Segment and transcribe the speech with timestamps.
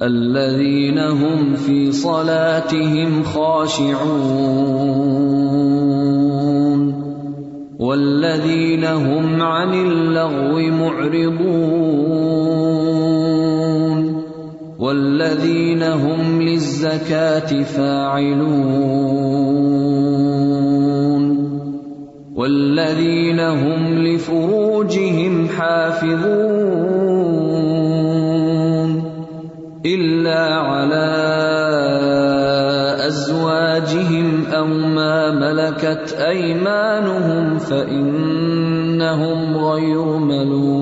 [0.00, 4.12] الذين هم في صلاتهم خاشعون.
[7.78, 11.52] والذين هم عن اللغو معرضون.
[14.78, 18.92] والذين هم للزكاة فاعلون
[22.34, 26.62] والذين هم لفروجهم حافظون
[29.86, 31.12] إلا على
[33.06, 40.81] أزواجهم أو ما ملكت أيمانهم فإنهم غير ملومين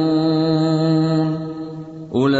[2.15, 2.35] أولئك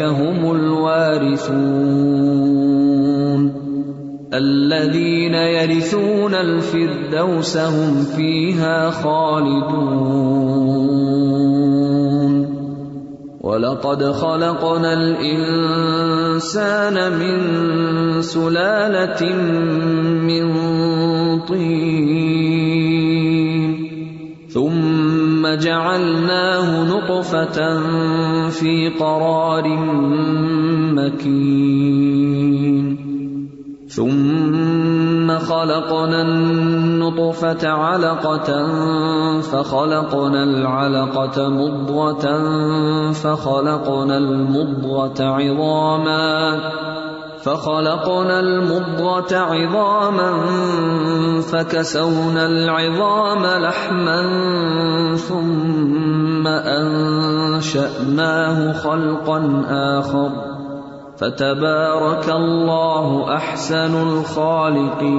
[0.00, 1.64] هم الوارثون.
[4.34, 10.14] الذين يرثون الفردوس هم فيها خالدون.
[13.40, 16.38] ولقد خلقنا الإنسان
[17.18, 17.36] من
[18.22, 19.22] سلالة
[20.22, 20.46] من
[21.40, 22.23] طين.
[25.54, 27.80] ثم جعلناه نطفة
[28.50, 29.68] في قرار
[30.94, 32.74] مكين.
[33.88, 38.70] ثم خلقنا النطفة علقة،
[39.40, 42.42] فخلقنا العلقة مضغة،
[43.12, 46.60] فخلقنا المضغة عظاما.
[47.44, 50.30] فخلقنا المضغة عظاما
[51.40, 54.20] فكسونا العظام لحما
[55.16, 59.64] ثم أنشأناه خلقا
[59.98, 60.30] آخر.
[61.18, 65.18] فتبارك الله أحسن الخالقين.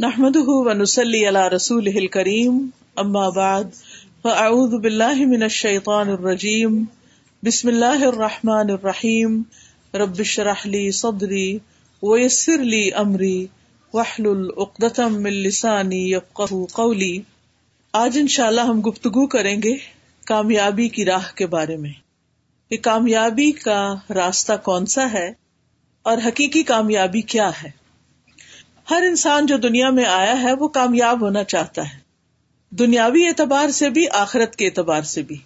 [0.00, 2.72] نحمده ونسلي على رسوله الكريم.
[2.98, 3.70] أما بعد،
[4.24, 6.99] فأعوذ بالله من الشيطان الرجيم.
[7.42, 9.42] بسم اللہ الرحمن الرحیم.
[9.94, 11.58] رب اشرح صدری
[12.02, 13.46] ویسر لی امری.
[13.94, 17.20] واحلل عقدۃ من لسانی یفقهوا قولی.
[17.92, 19.76] آج انشاءاللہ ہم گفتگو کریں گے
[20.26, 21.92] کامیابی کی راہ کے بارے میں.
[22.70, 25.32] کہ کامیابی کا راستہ کون سا ہے
[26.02, 27.70] اور حقیقی کامیابی کیا ہے.
[28.90, 31.98] ہر انسان جو دنیا میں آیا ہے وہ کامیاب ہونا چاہتا ہے.
[32.70, 35.36] دنیاوی اعتبار سے بھی، آخرت کے اعتبار سے بھی.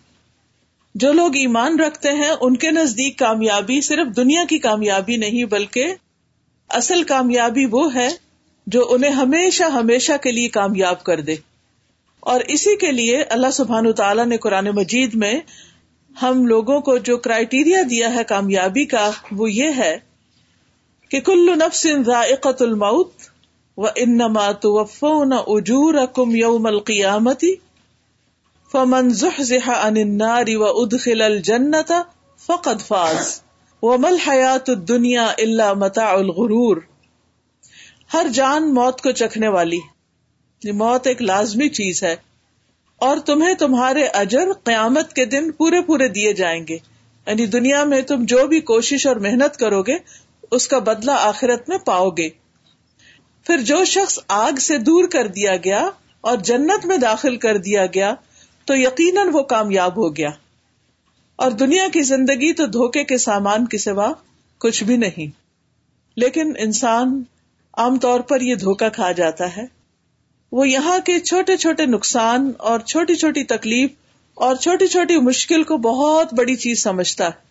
[0.94, 5.94] جو لوگ ایمان رکھتے ہیں، ان کے نزدیک کامیابی صرف دنیا کی کامیابی نہیں، بلکہ
[6.68, 8.08] اصل کامیابی وہ ہے
[8.66, 11.36] جو انہیں ہمیشہ ہمیشہ کے لیے کامیاب کر دے۔
[12.20, 15.40] اور اسی کے لیے اللہ سبحان تعالیٰ نے قرآن مجید میں
[16.22, 19.98] ہم لوگوں کو جو کرائٹیریا دیا ہے کامیابی کا، وہ یہ ہے
[21.10, 23.12] کہ کل نفس ذائقت الموت
[23.76, 27.54] و انما توفون اجورکم یوم القیامتی
[28.74, 32.02] فمن زحزح عن النار وادخل الجنة
[32.46, 33.42] فقد فاز
[33.82, 36.76] وما الحیات الدنیا الا متاع الغرور
[38.14, 39.80] ہر جان موت کو چکھنے والی
[40.72, 42.16] موت ایک لازمی چیز ہے
[42.96, 46.78] اور تمہیں تمہارے اجر قیامت کے دن پورے پورے دیے جائیں گے۔
[47.26, 49.96] یعنی دنیا میں تم جو بھی کوشش اور محنت کرو گے،
[50.50, 52.28] اس کا بدلہ آخرت میں پاؤ گے۔
[53.46, 57.86] پھر جو شخص آگ سے دور کر دیا گیا اور جنت میں داخل کر دیا
[57.86, 58.14] گیا
[58.64, 60.30] تو یقیناً وہ کامیاب ہو گیا۔
[61.36, 64.12] اور دنیا کی زندگی تو دھوکے کے سامان کے سوا
[64.58, 65.26] کچھ بھی نہیں۔
[66.16, 67.22] لیکن انسان
[67.76, 69.66] عام طور پر یہ دھوکا کھا جاتا ہے۔
[70.52, 73.90] وہ یہاں کے چھوٹے چھوٹے نقصان اور چھوٹی چھوٹی تکلیف
[74.34, 77.44] اور چھوٹی چھوٹی مشکل کو بہت بڑی چیز سمجھتا ہے۔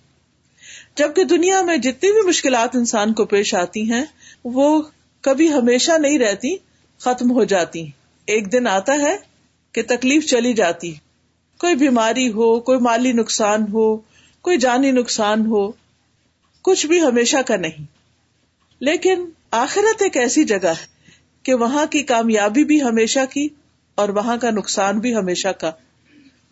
[0.95, 4.05] جبکہ دنیا میں جتنی بھی مشکلات انسان کو پیش آتی ہیں،
[4.43, 4.81] وہ
[5.21, 6.55] کبھی ہمیشہ نہیں رہتی،
[6.99, 7.87] ختم ہو جاتی۔
[8.25, 9.17] ایک دن آتا ہے
[9.71, 10.93] کہ تکلیف چلی جاتی۔
[11.59, 13.97] کوئی بیماری ہو، کوئی مالی نقصان ہو،
[14.41, 15.71] کوئی جانی نقصان ہو،
[16.61, 17.83] کچھ بھی ہمیشہ کا نہیں۔
[18.79, 20.85] لیکن آخرت ایک ایسی جگہ ہے
[21.43, 23.47] کہ وہاں کی کامیابی بھی ہمیشہ کی
[23.95, 25.71] اور وہاں کا نقصان بھی ہمیشہ کا۔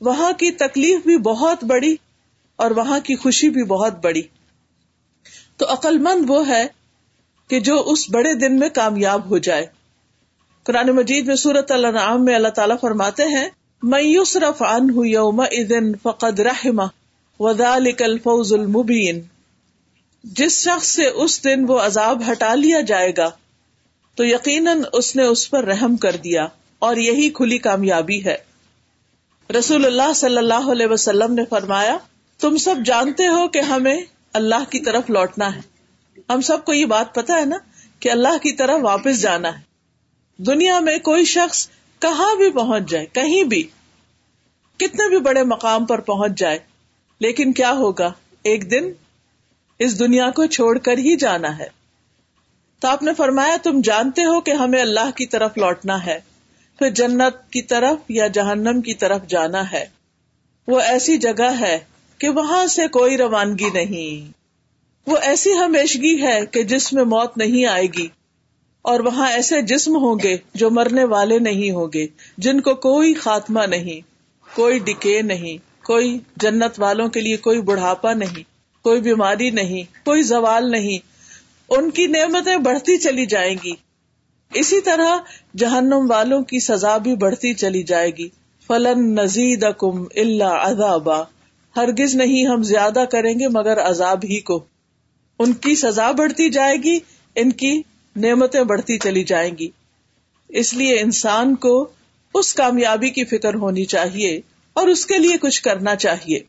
[0.01, 1.95] وہاں کی تکلیف بھی بہت بڑی
[2.55, 4.21] اور وہاں کی خوشی بھی بہت بڑی۔
[5.57, 6.67] تو عقل مند وہ ہے
[7.47, 9.65] کہ جو اس بڑے دن میں کامیاب ہو جائے۔
[10.63, 13.49] قرآن مجید میں سورت اللہ میں اللہ تعالیٰ فرماتے ہیں
[13.83, 16.85] میوسرف ان یوم ادن فقد رحما
[17.39, 19.21] وزال الفوز المبین۔
[20.23, 23.31] جس شخص سے اس دن وہ عذاب ہٹا لیا جائے گا،
[24.15, 26.47] تو یقیناً اس نے اس پر رحم کر دیا
[26.79, 28.37] اور یہی کھلی کامیابی ہے۔
[29.59, 31.97] رسول اللہ صلی اللہ علیہ وسلم نے فرمایا،
[32.39, 33.97] تم سب جانتے ہو کہ ہمیں
[34.33, 35.61] اللہ کی طرف لوٹنا ہے۔
[36.29, 37.57] ہم سب کو یہ بات پتا ہے نا
[37.99, 39.63] کہ اللہ کی طرف واپس جانا ہے۔
[40.37, 41.67] دنیا میں کوئی شخص
[42.01, 43.63] کہاں بھی پہنچ جائے، کہیں بھی،
[44.77, 46.59] کتنے بھی بڑے مقام پر پہنچ جائے،
[47.19, 48.13] لیکن کیا ہوگا؟
[48.43, 48.91] ایک دن
[49.79, 51.67] اس دنیا کو چھوڑ کر ہی جانا ہے۔
[52.79, 56.19] تو آپ نے فرمایا، تم جانتے ہو کہ ہمیں اللہ کی طرف لوٹنا ہے،
[56.79, 59.85] پھر جنت کی طرف یا جہنم کی طرف جانا ہے۔
[60.67, 61.79] وہ ایسی جگہ ہے
[62.17, 64.31] کہ وہاں سے کوئی روانگی نہیں۔
[65.07, 68.07] وہ ایسی ہمیشگی ہے کہ جس میں موت نہیں آئے گی۔
[68.81, 72.07] اور وہاں ایسے جسم ہوں گے جو مرنے والے نہیں ہوں گے،
[72.37, 74.01] جن کو کوئی خاتمہ نہیں،
[74.55, 78.43] کوئی ڈکے نہیں، کوئی جنت والوں کے لیے کوئی بڑھاپا نہیں،
[78.83, 80.97] کوئی بیماری نہیں، کوئی زوال نہیں،
[81.69, 83.73] ان کی نعمتیں بڑھتی چلی جائیں گی۔
[84.53, 85.17] اسی طرح
[85.57, 88.29] جہنم والوں کی سزا بھی بڑھتی چلی جائے گی۔
[88.67, 91.21] فلن نزید کم اللہ ازابا
[91.77, 94.63] ہرگز نہیں ہم زیادہ کریں گے مگر عذاب ہی کو۔
[95.39, 96.99] ان کی سزا بڑھتی جائے گی،
[97.35, 97.81] ان کی
[98.15, 99.69] نعمتیں بڑھتی چلی جائیں گی۔
[100.49, 101.89] اس لیے انسان کو
[102.33, 104.41] اس کامیابی کی فکر ہونی چاہیے
[104.73, 106.39] اور اس کے لیے کچھ کرنا چاہیے۔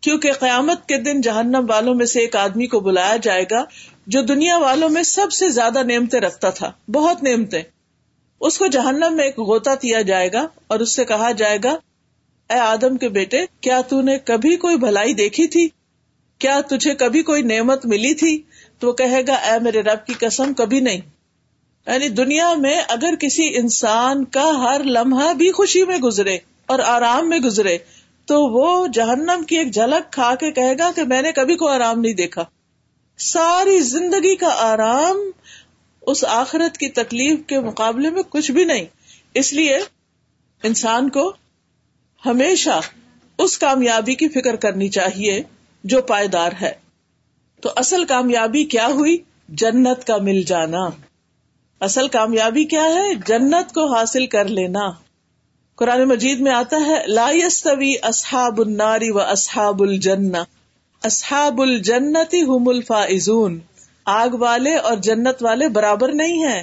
[0.00, 3.64] کیونکہ قیامت کے دن جہنم والوں میں سے ایک آدمی کو بلایا جائے گا
[4.06, 7.62] جو دنیا والوں میں سب سے زیادہ نعمتیں رکھتا تھا، بہت نعمتیں۔
[8.40, 11.76] اس کو جہنم میں ایک غوطہ دیا جائے گا اور اس سے کہا جائے گا،
[12.50, 15.68] اے آدم کے بیٹے، کیا نے کبھی کوئی بھلائی دیکھی تھی؟
[16.38, 18.42] کیا تجھے کبھی کوئی نعمت ملی تھی؟
[18.78, 21.00] تو وہ کہے گا، اے میرے رب کی قسم، کبھی نہیں.
[21.86, 27.28] یعنی دنیا میں اگر کسی انسان کا ہر لمحہ بھی خوشی میں گزرے اور آرام
[27.28, 27.78] میں گزرے،
[28.26, 31.74] تو وہ جہنم کی ایک جھلک کھا کے کہے گا کہ میں نے کبھی کوئی
[31.74, 32.44] آرام نہیں دیکھا۔
[33.18, 35.16] ساری زندگی کا آرام
[36.02, 38.84] اس آخرت کی تکلیف کے مقابلے میں کچھ بھی نہیں۔
[39.34, 39.78] اس لیے
[40.62, 41.32] انسان کو
[42.26, 42.80] ہمیشہ
[43.38, 45.42] اس کامیابی کی فکر کرنی چاہیے
[45.84, 46.87] جو پائیدار ہے۔
[47.60, 49.18] تو اصل کامیابی کیا ہوئی؟
[49.48, 50.88] جنت کا مل جانا۔
[51.80, 54.90] اصل کامیابی کیا ہے؟ جنت کو حاصل کر لینا۔
[55.74, 60.36] قرآن مجید میں آتا ہے، لا يستوي اصحاب النار و اصحاب الجنہ۔
[61.02, 63.58] اصحاب الجنتی ہم الفائزون۔
[64.04, 66.62] آگ والے اور جنت والے برابر نہیں ہیں۔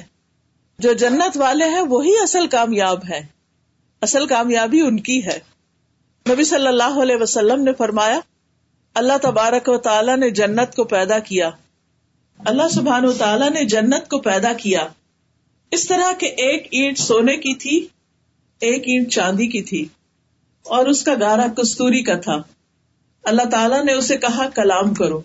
[0.78, 3.26] جو جنت والے ہیں، وہی اصل کامیاب ہے
[4.00, 5.38] اصل کامیابی ان کی ہے۔
[6.30, 8.20] نبی صلی اللہ علیہ وسلم نے فرمایا
[8.96, 11.50] اللہ تبارک و تعالیٰ نے جنت کو پیدا کیا۔
[12.38, 14.86] اللہ سبحان و تعالیٰ نے جنت کو پیدا کیا۔
[15.70, 17.88] اس طرح کے ایک اینٹ سونے کی تھی،
[18.60, 19.86] ایک اینٹ چاندی کی تھی،
[20.62, 22.42] اور اس کا گارا کستوری کا تھا۔
[23.24, 25.20] اللہ تعالیٰ نے اسے کہا، کلام کرو،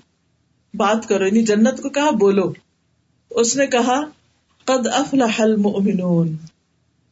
[0.74, 2.54] بات کرو یعنی جنت کو کہا، بولو۔
[3.30, 4.02] اس نے کہا،
[4.66, 6.36] قد افلح المؤمنون۔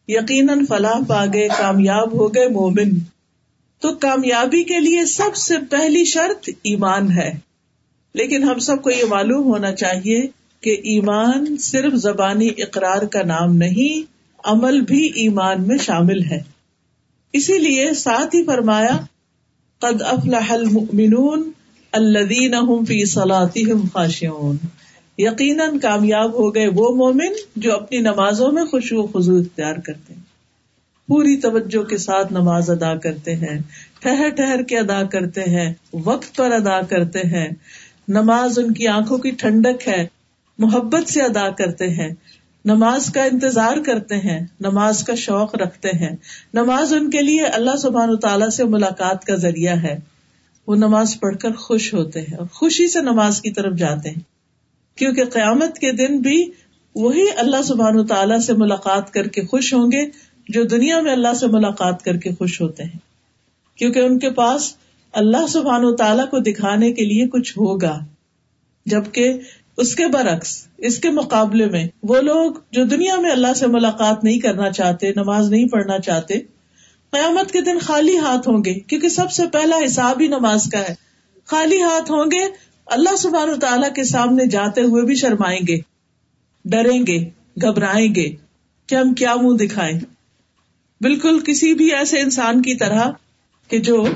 [0.08, 3.19] یقیناً فلاح پا گئے کامیاب ہو گئے مومن۔
[3.80, 7.38] تو کامیابی کے لیے سب سے پہلی شرط ایمان ہے۔
[8.14, 10.28] لیکن ہم سب کو یہ معلوم ہونا چاہیے
[10.62, 14.12] کہ ایمان صرف زبانی اقرار کا نام نہیں،
[14.44, 16.44] عمل بھی ایمان میں شامل ہے۔
[17.34, 18.98] اسی لیے ساتھ ہی فرمایا،
[19.80, 21.52] قد افلح المؤمنون
[21.92, 24.58] الذين هم في صلاتهم خاشعون۔
[25.18, 30.29] یقیناً کامیاب ہو گئے وہ مومن جو اپنی نمازوں میں خوشو خزو اختیار کرتے ہیں۔
[31.10, 33.60] پوری توجہ کے ساتھ نماز ادا کرتے ہیں۔
[34.00, 37.50] ٹہر ٹہر کے ادا کرتے ہیں، وقت پر ادا کرتے ہیں۔
[38.08, 40.08] نماز ان کی آنکھوں کی ٹھنڈک ہے،
[40.58, 42.10] محبت سے ادا کرتے ہیں۔
[42.66, 46.16] نماز کا انتظار کرتے ہیں، نماز کا شوق رکھتے ہیں۔
[46.54, 50.00] نماز ان کے لیے اللہ سبحان تعالیٰ سے ملاقات کا ذریعہ ہے۔
[50.68, 54.22] وہ نماز پڑھ کر خوش ہوتے ہیں اور خوشی سے نماز کی طرف جاتے ہیں۔
[54.98, 56.52] کیونکہ قیامت کے دن بھی
[56.96, 61.34] وہی اللہ سبحان تعالیٰ سے ملاقات کر کے خوش ہوں گے۔ جو دنیا میں اللہ
[61.34, 62.98] سے ملاقات کر کے خوش ہوتے ہیں۔
[63.78, 64.76] کیونکہ ان کے پاس
[65.14, 68.00] اللہ سبحان و تعالیٰ کو دکھانے کے لیے کچھ ہوگا۔
[68.86, 69.34] جبکہ
[69.78, 74.24] اس کے برعکس، اس کے مقابلے میں وہ لوگ جو دنیا میں اللہ سے ملاقات
[74.24, 76.34] نہیں کرنا چاہتے، نماز نہیں پڑھنا چاہتے،
[77.12, 80.80] قیامت کے دن خالی ہاتھ ہوں گے، کیونکہ سب سے پہلا حساب ہی نماز کا
[80.80, 80.96] ہے۔
[81.46, 82.48] خالی ہاتھ ہوں گے،
[82.86, 85.80] اللہ سبحانہ تعالیٰ کے سامنے جاتے ہوئے بھی شرمائیں گے،
[86.66, 87.30] ڈریں گے،
[87.62, 88.36] گھبرائیں گے۔
[88.88, 90.00] کہ ہم کیا منہ دکھائیں۔
[91.02, 93.12] بالکل کسی بھی ایسے انسان کی طرح
[93.68, 94.08] کہ جو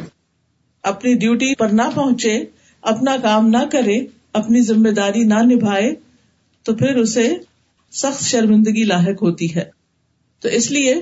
[0.84, 2.46] اپنی ڈیوٹی پر نہ پہنچے،
[2.82, 5.96] اپنا کام نہ کرے، اپنی ذمہ داری نہ نبھائے،
[6.64, 7.36] تو پھر اسے
[7.92, 9.64] سخت شرمندگی لاحق ہوتی ہے۔
[10.42, 10.96] تو اس لیے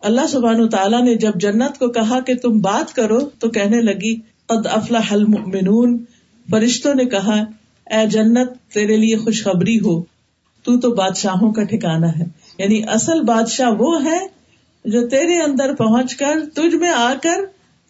[0.00, 4.16] اللہ سبحان تعالیٰ نے جب جنت کو کہا کہ تم بات کرو، تو کہنے لگی،
[4.46, 6.04] قد افلح المؤمنون۔
[6.50, 7.40] فرشتوں نے کہا،
[7.86, 10.02] اے جنت، تیرے لیے خوشخبری ہو،
[10.62, 12.24] تو تو بادشاہوں کا ٹھکانا ہے۔
[12.58, 14.41] یعنی اصل بادشاہ وہ ہے
[14.84, 17.40] جو تیرے اندر پہنچ کر تجھ میں آ کر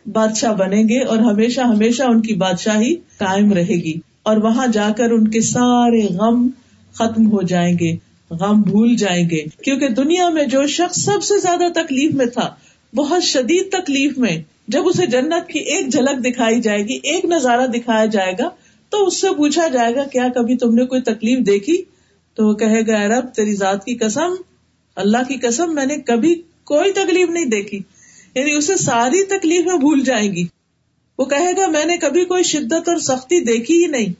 [0.08, 4.88] بادشاہ بنیں گے اور ہمیشہ ہمیشہ ان کی بادشاہی قائم رہے گی اور وہاں جا
[4.96, 6.48] کر ان کے سارے غم
[6.94, 7.96] ختم ہو جائیں گے،
[8.30, 12.54] غم بھول جائیں گے۔ کیونکہ دنیا میں جو شخص سب سے زیادہ تکلیف میں تھا،
[12.94, 17.66] بہت شدید تکلیف میں، جب اسے جنت کی ایک جھلک دکھائی جائے گی، ایک نظارہ
[17.66, 18.48] دکھایا جائے گا،
[18.90, 21.82] تو اس سے پوچھا جائے گا، کیا کبھی تم نے کوئی تکلیف دیکھی؟
[22.34, 24.34] تو وہ کہے گا رب، تیری ذات کی قسم،
[24.96, 27.80] اللہ کی قسم، میں نے کبھی کوئی تکلیف نہیں دیکھی۔
[28.34, 30.46] یعنی اسے ساری تکلیفیں بھول جائیں گی۔
[31.18, 34.12] وہ کہے گا، میں نے کبھی کوئی شدت اور سختی دیکھی ہی نہیں۔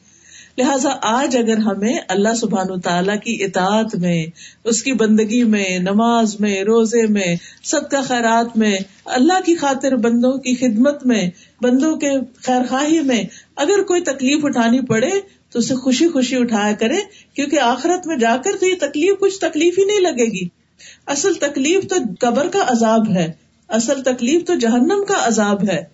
[0.59, 4.27] لہٰذا آج اگر ہمیں اللہ سبحان و تعالیٰ کی اطاعت میں،
[4.65, 10.33] اس کی بندگی میں، نماز میں، روزے میں، صدقہ خیرات میں، اللہ کی خاطر بندوں
[10.33, 11.31] کی خدمت میں،
[11.61, 12.11] بندوں کے
[12.43, 13.25] خیر خواہی میں
[13.57, 15.11] اگر کوئی تکلیف اٹھانی پڑے،
[15.51, 16.97] تو اسے خوشی خوشی اٹھایا کرے،
[17.35, 20.62] کیونکہ آخرت میں جا کر تو یہ تکلیف کچھ تکلیف ہی نہیں لگے گی۔
[21.07, 23.33] اصل تکلیف تو قبر کا عذاب ہے،
[23.69, 25.85] اصل تکلیف تو جہنم کا عذاب ہے۔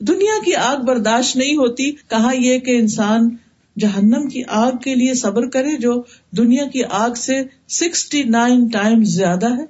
[0.00, 3.36] دنیا کی آگ برداشت نہیں ہوتی، کہا یہ کہ انسان
[3.78, 6.02] جہنم کی آگ کے لیے صبر کرے جو
[6.36, 9.64] دنیا کی آگ سے سکسٹی نائن ٹائم زیادہ ہے۔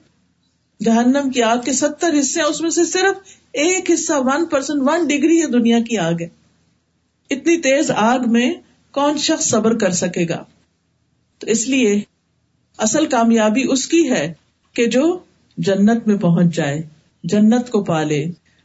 [0.85, 3.17] جہنم کی آگ کے ستر حصے، اس میں سے صرف
[3.53, 6.29] ایک حصہ ون پرسینٹ ون ڈگری ہے دنیا کی آگ ہے۔
[7.31, 8.55] اتنی تیز آگ میں
[8.91, 10.45] کون شخص صبر کر سکے گا؟
[11.39, 12.01] تو اس لیے
[12.79, 14.33] اصل کامیابی اس کی ہے
[14.75, 15.19] کہ جو
[15.57, 16.83] جنت میں پہنچ جائے،
[17.25, 18.25] جنت کو پالے۔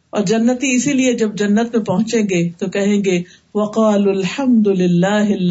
[0.09, 3.23] اور جنتی اسی لیے جب جنت میں پہنچیں گے تو کہیں گے
[3.55, 5.47] وقال الحمد للہ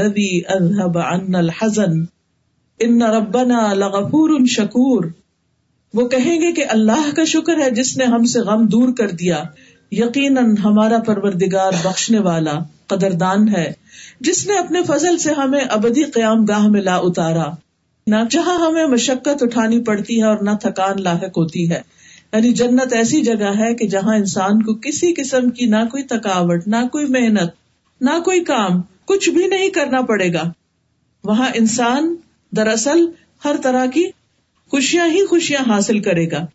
[1.37, 2.05] الحزن۔
[2.79, 5.05] ان ربنا لغفور شکور
[5.95, 9.11] وہ کہیں گے کہ اللہ کا شکر ہے جس نے ہم سے غم دور کر
[9.11, 9.43] دیا۔
[9.91, 13.73] یقیناً ہمارا پروردگار بخشنے والا، قدردان ہے۔
[14.21, 17.51] جس نے اپنے فضل سے ہمیں ابدی قیام گاہ میں لا اتارا۔
[18.07, 21.81] نہ جہاں ہمیں مشقت اٹھانی پڑتی ہے اور نہ تھکان لاحق ہوتی ہے۔
[22.33, 26.69] یعنی جنت ایسی جگہ ہے کہ جہاں انسان کو کسی قسم کی نہ کوئی تھکاوٹ،
[26.69, 27.51] نہ کوئی محنت،
[28.01, 30.53] نہ کوئی کام، کچھ بھی نہیں کرنا پڑے گا۔
[31.25, 32.17] وہاں انسان
[32.57, 33.07] دراصل
[33.45, 34.05] ہر طرح کی
[34.71, 36.47] خوشیاں ہی خوشیاں حاصل کرے گا۔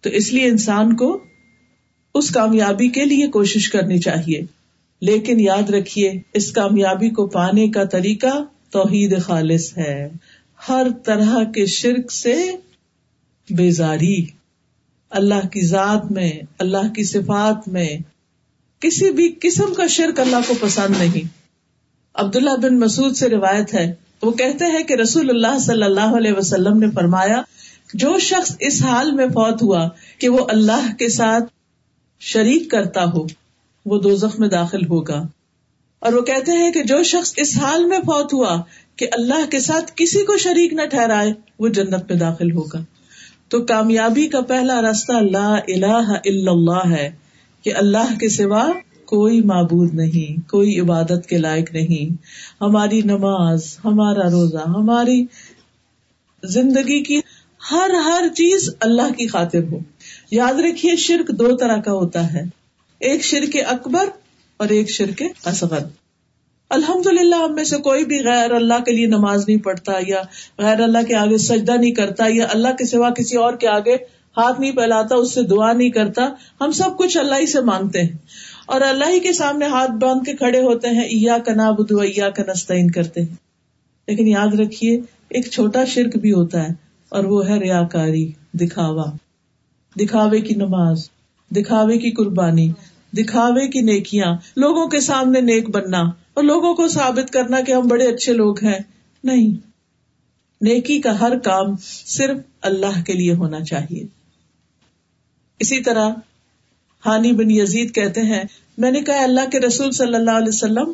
[0.00, 1.24] تو اس لیے انسان کو
[2.14, 4.40] اس کامیابی کے لیے کوشش کرنی چاہیے۔
[5.00, 10.08] لیکن یاد رکھیے، اس کامیابی کو پانے کا طریقہ توحید خالص ہے۔
[10.68, 12.52] ہر طرح کے شرک سے
[13.50, 14.26] بیزاری۔
[15.10, 17.88] اللہ کی ذات میں، اللہ کی صفات میں
[18.80, 21.28] کسی بھی قسم کا شرک اللہ کو پسند نہیں۔
[22.14, 26.32] عبداللہ بن مسعود سے روایت ہے، وہ کہتے ہیں کہ رسول اللہ صلی اللہ علیہ
[26.32, 27.42] وسلم نے فرمایا،
[27.94, 31.44] جو شخص اس حال میں فوت ہوا کہ وہ اللہ کے ساتھ
[32.20, 33.26] شریک کرتا ہو،
[33.86, 35.26] وہ دو میں داخل ہوگا۔
[35.98, 38.62] اور وہ کہتے ہیں کہ جو شخص اس حال میں فوت ہوا
[38.96, 42.84] کہ اللہ کے ساتھ کسی کو شریک نہ ٹھہرائے، وہ جنت میں داخل ہوگا۔
[43.48, 47.10] تو کامیابی کا پہلا راستہ لا الہ الا اللہ ہے
[47.62, 48.72] کہ اللہ کے سوا
[49.04, 52.12] کوئی معبود نہیں، کوئی عبادت کے لائق نہیں۔
[52.60, 55.26] ہماری نماز، ہمارا روزہ، ہماری
[56.44, 57.20] زندگی کی
[57.70, 59.78] ہر ہر چیز اللہ کی خاطر ہو۔
[60.30, 62.42] یاد رکھیے، شرک دو طرح کا ہوتا ہے۔
[63.00, 64.04] ایک شرک اکبر
[64.56, 66.03] اور ایک شرک اصغر
[66.70, 70.22] الحمد للہ ہم میں سے کوئی بھی غیر اللہ کے لیے نماز نہیں پڑھتا یا
[70.58, 73.94] غیر اللہ کے آگے سجدہ نہیں کرتا یا اللہ کے سوا کسی اور کے آگے
[74.36, 76.28] ہاتھ نہیں پھیلاتا، اس سے دعا نہیں کرتا۔
[76.60, 78.16] ہم سب کچھ اللہ ہی سے مانگتے ہیں۔
[78.66, 82.30] اور اللہ ہی کے سامنے ہاتھ باندھ کے کھڑے ہوتے ہیں ایا کا نابود ایا
[82.30, 83.34] کا نستعین کرتے ہیں۔
[84.08, 86.68] لیکن یاد رکھیے، ایک چھوٹا شرک بھی ہوتا ہے
[87.08, 89.04] اور وہ ہے ریا کاری دکھاوا۔
[90.00, 91.08] دکھاوے کی نماز،
[91.50, 92.72] دکھاوے کی قربانی،
[93.12, 97.86] دکھاوے کی نیکیاں، لوگوں کے سامنے نیک بننا۔ اور لوگوں کو ثابت کرنا کہ ہم
[97.88, 98.78] بڑے اچھے لوگ ہیں۔
[99.24, 99.74] نہیں۔
[100.60, 101.76] نیکی کا ہر کام
[102.06, 104.04] صرف اللہ کے لیے ہونا چاہیے۔
[105.60, 106.10] اسی طرح
[107.06, 108.42] ہانی بن یزید کہتے ہیں،
[108.78, 110.92] میں نے کہا، اللہ کے رسول صلی اللہ علیہ وسلم،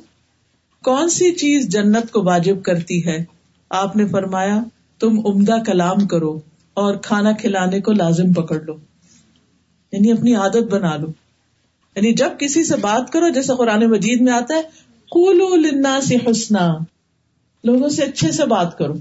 [0.85, 3.25] کون سی چیز جنت کو واجب کرتی ہے؟
[3.71, 4.63] آپ نے فرمایا،
[4.99, 6.41] تم عمدہ کلام کرو
[6.75, 8.77] اور کھانا کھلانے کو لازم پکڑ لو۔
[9.93, 11.09] یعنی اپنی عادت بنا لو۔
[11.97, 16.17] یعنی جب کسی سے بات کرو، جیسے قرآن مجید میں آتا ہے کولو لنا سے
[16.17, 16.77] حسنا۔
[17.65, 18.95] لوگوں سے اچھے سے بات کرو۔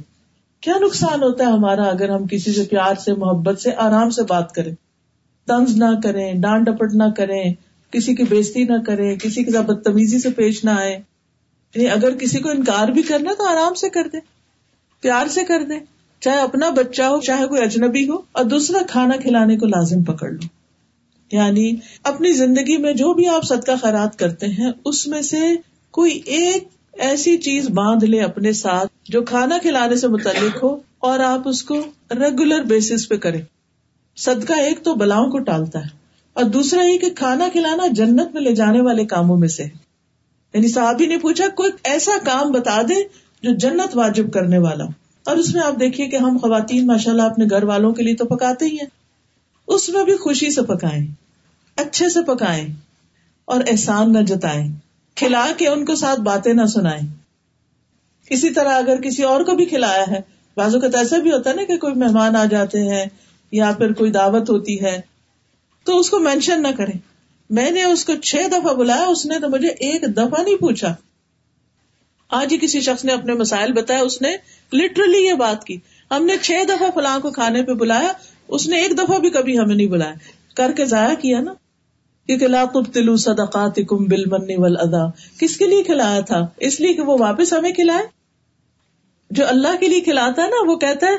[0.62, 4.24] کیا نقصان ہوتا ہے ہمارا اگر ہم کسی سے پیار سے، محبت سے، آرام سے
[4.24, 4.76] بات کریں؟
[5.48, 7.54] طنز نہ کریں، ڈانٹ ڈپٹ نہ کریں،
[7.92, 11.00] کسی کی بےزتی نہ کرے کسی کے ساتھ بدتمیزی سے پیش نہ آئے
[11.76, 14.18] یعنی اگر کسی کو انکار بھی کرنا تو آرام سے کر دے
[15.02, 15.74] پیار سے کر دے
[16.20, 20.32] چاہے اپنا بچہ ہو، چاہے کوئی اجنبی ہو، اور دوسرا کھانا کھلانے کو لازم پکڑ
[20.32, 20.48] لو۔
[21.32, 25.40] یعنی اپنی زندگی میں جو بھی آپ صدقہ خیرات کرتے ہیں، اس میں سے
[25.92, 31.20] کوئی ایک ایسی چیز باندھ لے اپنے ساتھ جو کھانا کھلانے سے متعلق ہو اور
[31.20, 31.82] آپ اس کو
[32.12, 33.42] ریگولر بیسس پہ کریں۔
[34.18, 35.98] صدقہ ایک تو بلاؤں کو ٹالتا ہے
[36.34, 39.64] اور دوسرا یہ کہ کھانا کھلانا جنت میں لے جانے والے کاموں میں سے
[40.54, 42.96] یعنی صاحب نے پوچھا، کوئی ایسا کام بتا دے
[43.44, 44.86] جو جنت واجب کرنے والا
[45.26, 48.16] اور اس میں آپ دیکھیے کہ ہم خواتین ماشاء اللہ اپنے گھر والوں کے لیے
[48.16, 48.88] تو پکاتے ہی ہیں۔
[49.68, 51.06] اس میں بھی خوشی سے پکائیں،
[51.76, 52.68] اچھے سے پکائیں
[53.46, 54.68] اور احسان نہ جتائیں۔
[55.20, 57.08] کھلا کے ان کو ساتھ باتیں نہ سنائیں۔
[58.30, 60.22] اسی طرح اگر کسی اور کو بھی کھلایا ہے
[60.56, 63.06] بازو کا تو ایسا بھی ہوتا ہے نا کہ کوئی مہمان آ جاتے ہیں
[63.52, 65.02] یا پھر کوئی دعوت ہوتی ہے،
[65.84, 66.92] تو اس کو مینشن نہ کرے
[67.50, 70.96] میں نے اس کو چھ دفعہ بلایا، اس نے تو مجھے ایک دفعہ نہیں پوچھا۔
[72.30, 74.30] آج ہی کسی شخص نے اپنے مسائل بتایا اس نے
[74.74, 75.78] لٹرلی یہ بات کی۔
[76.12, 78.12] ہم نے چھ دفعہ فلاں کو کھانے پہ بلایا،
[78.48, 80.14] اس نے ایک دفعہ بھی کبھی ہمیں نہیں بلایا۔
[80.56, 81.54] کر کے ضائع کیا نا۔
[82.30, 85.10] کیونکہ لا تلو صدقات کم بل من ادا
[85.40, 88.04] کس کے لیے کھلایا تھا؟ اس لیے کہ وہ واپس ہمیں کھلائے؟
[89.30, 91.12] جو اللہ کے لیے کھلاتا ہے نا، وہ کہتا ہے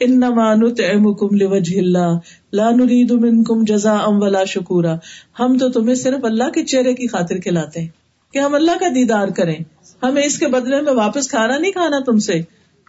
[0.00, 2.18] ان نطعمکم لوجه اللہ.
[2.52, 4.94] لا نريد منکم جزاء ولا شکورا.
[5.40, 7.88] ہم تو تمہیں صرف اللہ کے چہرے کی خاطر کھلاتے ہیں
[8.32, 9.56] کہ ہم اللہ کا دیدار کریں۔
[10.02, 12.40] ہمیں اس کے بدلے میں واپس کھانا نہیں کھانا تم سے۔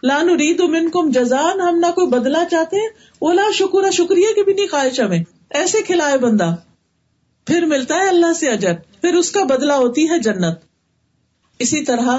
[0.02, 2.88] لا نريد منکم جزاء ہم نہ کوئی بدلا چاہتے ہیں،
[3.22, 6.54] ولا شکورا، شکریہ کی بھی نہیں خواہش ہمیں۔ ایسے کھلائے بندہ۔
[7.46, 10.58] پھر ملتا ہے اللہ سے اجر، پھر اس کا بدلا ہوتی ہے جنت۔
[11.58, 12.16] اسی طرح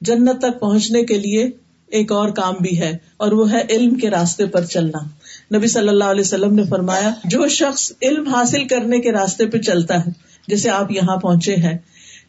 [0.00, 1.50] جنت تک پہنچنے کے لیے
[1.86, 4.98] ایک اور کام بھی ہے، اور وہ ہے علم کے راستے پر چلنا۔
[5.56, 9.58] نبی صلی اللہ علیہ وسلم نے فرمایا، جو شخص علم حاصل کرنے کے راستے پہ
[9.58, 10.10] چلتا ہے،
[10.48, 11.78] جیسے آپ یہاں پہنچے ہیں،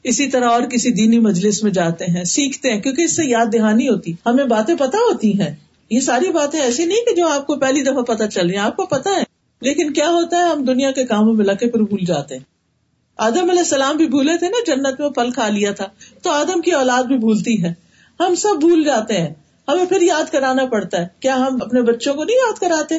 [0.03, 3.45] اسی طرح اور کسی دینی مجلس میں جاتے ہیں، سیکھتے ہیں، کیونکہ اس سے یاد
[3.53, 5.55] دہانی ہوتی۔ ہمیں باتیں پتا ہوتی ہیں۔
[5.89, 8.63] یہ ساری باتیں ایسی نہیں کہ جو آپ کو پہلی دفعہ پتا چل رہی ہیں،
[8.63, 9.23] آپ کو پتا ہے۔
[9.61, 12.43] لیکن کیا ہوتا ہے، ہم دنیا کے کاموں میں لگے پھر بھول جاتے ہیں۔
[13.17, 15.85] آدم علیہ السلام بھی بھولے تھے نا، جنت میں پل کھا لیا تھا۔
[16.21, 17.73] تو آدم کی اولاد بھی بھولتی ہے۔
[18.19, 19.29] ہم سب بھول جاتے ہیں۔
[19.67, 22.95] ہمیں پھر یاد کرانا پڑتا ہے۔ کیا ہم اپنے بچوں کو نہیں یاد کراتے؟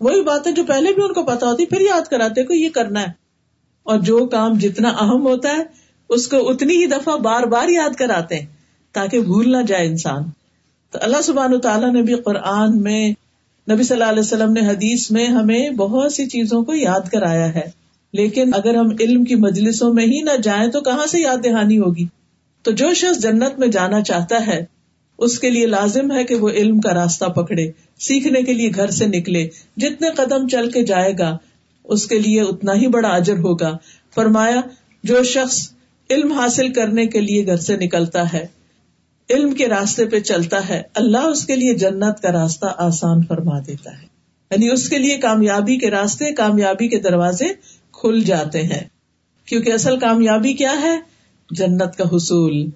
[0.00, 3.00] وہی باتیں جو پہلے بھی ان کو پتا ہوتی، پھر یاد کراتے کو یہ کرنا
[3.00, 3.08] ہے۔
[3.82, 5.62] اور جو کام جتنا اہم ہوتا ہے،
[6.08, 8.46] اس کو اتنی ہی دفعہ بار بار یاد کراتے ہیں
[8.92, 10.22] تاکہ بھول نہ جائے انسان۔
[10.90, 13.12] تو اللہ سبحان تعالیٰ نے بھی قرآن میں
[13.68, 17.54] نبی صلی اللہ علیہ وسلم نے حدیث میں ہمیں بہت سی چیزوں کو یاد کرایا
[17.54, 17.80] ہے۔
[18.12, 21.78] لیکن اگر ہم علم کی مجلسوں میں ہی نہ جائیں تو کہاں سے یاد دہانی
[21.78, 22.06] ہوگی؟
[22.62, 24.64] تو جو شخص جنت میں جانا چاہتا ہے،
[25.18, 28.90] اس کے لیے لازم ہے کہ وہ علم کا راستہ پکڑے، سیکھنے کے لیے گھر
[28.90, 31.38] سے نکلے، جتنے قدم چل کے جائے گا،
[31.84, 33.76] اس کے لیے اتنا ہی بڑا اجر ہوگا۔
[34.14, 34.60] فرمایا،
[35.04, 35.70] جو شخص
[36.10, 38.46] علم حاصل کرنے کے لیے گھر سے نکلتا ہے
[39.30, 43.58] علم کے راستے پہ چلتا ہے، اللہ اس کے لیے جنت کا راستہ آسان فرما
[43.58, 44.06] دیتا ہے۔
[44.50, 47.46] یعنی اس کے لیے کامیابی کے راستے، کامیابی کے دروازے
[47.92, 48.84] کھل جاتے ہیں۔
[49.46, 51.00] کیونکہ اصل کامیابی کیا ہے؟
[51.50, 52.70] جنت کا حصول۔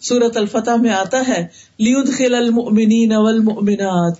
[0.00, 1.46] سورت الفتح میں آتا ہے
[1.78, 4.16] لیود خل المؤمنین والمؤمنات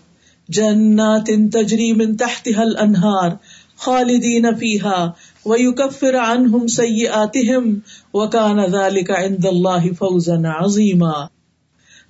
[0.49, 3.31] جنات تجری من تحتها الانہار
[3.79, 5.11] خالدین فیہا
[5.47, 7.75] ویکفر عنہم سیئاتہم
[8.15, 11.40] وکان ذالک عند اللہ فوزا عظیما۔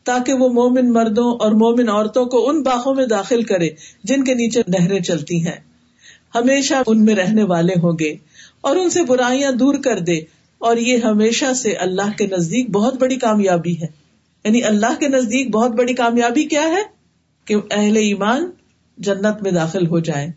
[0.05, 3.69] تاکہ وہ مومن مردوں اور مومن عورتوں کو ان باغوں میں داخل کرے
[4.05, 5.57] جن کے نیچے نہریں چلتی ہیں۔
[6.35, 8.15] ہمیشہ ان میں رہنے والے ہوں گے
[8.61, 10.21] اور ان سے برائیاں دور کر دے
[10.59, 13.87] اور یہ ہمیشہ سے اللہ کے نزدیک بہت بڑی کامیابی ہے۔
[14.45, 16.83] یعنی اللہ کے نزدیک بہت بڑی کامیابی کیا ہے؟
[17.45, 18.51] کہ اہل ایمان
[18.99, 20.29] جنت میں داخل ہو جائے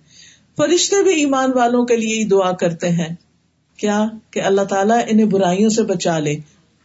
[0.58, 3.16] فرشتے بھی ایمان والوں کے لیے دعا کرتے ہیں۔
[3.78, 6.36] کیا کہ اللہ تعالیٰ انہیں برائیوں سے بچا لے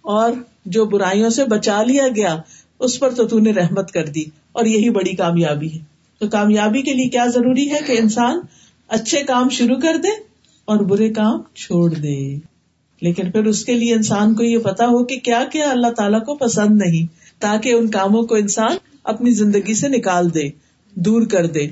[0.03, 0.33] اور
[0.65, 2.39] جو برائیوں سے بچا لیا گیا
[2.81, 5.79] اس پر تو تو نے رحمت کر دی اور یہی بڑی کامیابی ہے۔
[6.19, 8.41] تو کامیابی کے لیے کیا ضروری ہے کہ انسان
[8.89, 10.09] اچھے کام شروع کر دے
[10.65, 12.39] اور برے کام چھوڑ دے۔
[13.01, 16.25] لیکن پھر اس کے لیے انسان کو یہ پتا ہو کہ کیا کیا اللہ تعالیٰ
[16.25, 17.07] کو پسند نہیں،
[17.41, 20.49] تاکہ ان کاموں کو انسان اپنی زندگی سے نکال دے،
[20.95, 21.69] دور کر دے۔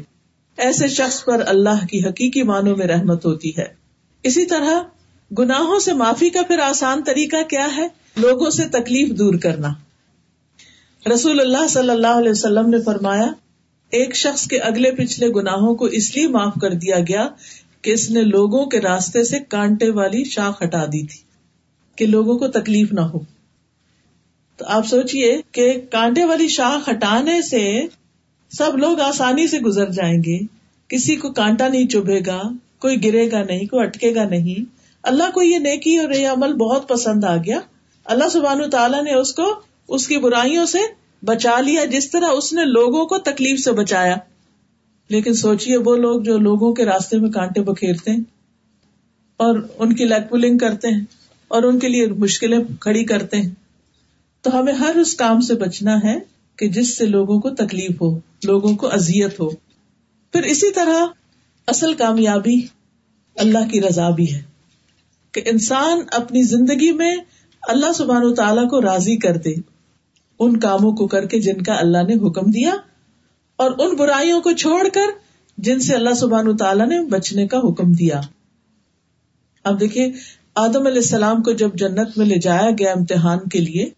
[0.57, 3.65] ایسے شخص پر اللہ کی حقیقی معنوں میں رحمت ہوتی ہے۔
[4.23, 4.83] اسی طرح
[5.39, 9.69] گناہوں سے معافی کا پھر آسان طریقہ کیا ہے؟ لوگوں سے تکلیف دور کرنا۔
[11.13, 13.27] رسول اللہ صلی اللہ علیہ وسلم نے فرمایا،
[13.93, 17.29] ایک شخص کے اگلے پچھلے گناہوں کو اس لیے معاف کر دیا گیا
[17.83, 21.19] کہ اس نے لوگوں کے راستے سے کانٹے والی شاخ ہٹا دی تھی،
[21.97, 23.19] کہ لوگوں کو تکلیف نہ ہو۔
[24.57, 27.87] تو آپ سوچیے کہ کانٹے والی شاخ ہٹانے سے
[28.53, 30.39] سب لوگ آسانی سے گزر جائیں گے۔
[30.89, 32.43] کسی کو کانٹا نہیں چبھے گا،
[32.79, 34.65] کوئی گرے گا نہیں، کوئی اٹکے گا نہیں۔
[35.03, 37.59] اللہ کو یہ نیکی اور یہ عمل بہت پسند آ گیا۔
[38.05, 40.79] اللہ سبحان تعالیٰ نے اس کو اس کی برائیوں سے
[41.25, 44.17] بچا لیا جس طرح اس نے لوگوں کو تکلیف سے بچایا۔
[45.09, 48.21] لیکن سوچیے وہ لوگ جو لوگوں کے راستے میں کانٹے بکھیرتے ہیں
[49.37, 51.01] اور ان کی لیگ پولنگ کرتے ہیں
[51.49, 53.51] اور ان کے لیے مشکلیں کھڑی کرتے ہیں۔
[54.43, 56.19] تو ہمیں ہر اس کام سے بچنا ہے
[56.57, 59.51] کہ جس سے لوگوں کو تکلیف ہو، لوگوں کو ازیت ہو۔
[60.33, 61.07] پھر اسی طرح
[61.67, 62.61] اصل کامیابی
[63.37, 64.43] اللہ کی رضا بھی ہے
[65.33, 67.17] کہ انسان اپنی زندگی میں
[67.63, 69.76] اللہ سبحان و تعالیٰ کو راضی کر دے۔
[70.39, 72.73] ان کاموں کو کر کے جن کا اللہ نے حکم دیا
[73.57, 75.07] اور ان برائیوں کو چھوڑ کر
[75.59, 78.21] جن سے اللہ سبحان تعالیٰ نے بچنے کا حکم دیا۔
[79.65, 80.13] اب دیکھیے،
[80.55, 83.91] آدم علیہ السلام کو جب جنت میں لے جایا گیا امتحان کے لیے،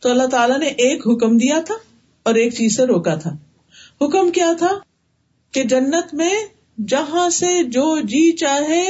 [0.00, 1.74] تو اللہ تعالیٰ نے ایک حکم دیا تھا
[2.22, 3.30] اور ایک چیز سے روکا تھا۔
[4.00, 4.70] حکم کیا تھا؟
[5.52, 6.34] کہ جنت میں
[6.88, 8.84] جہاں سے جو جی چاہے،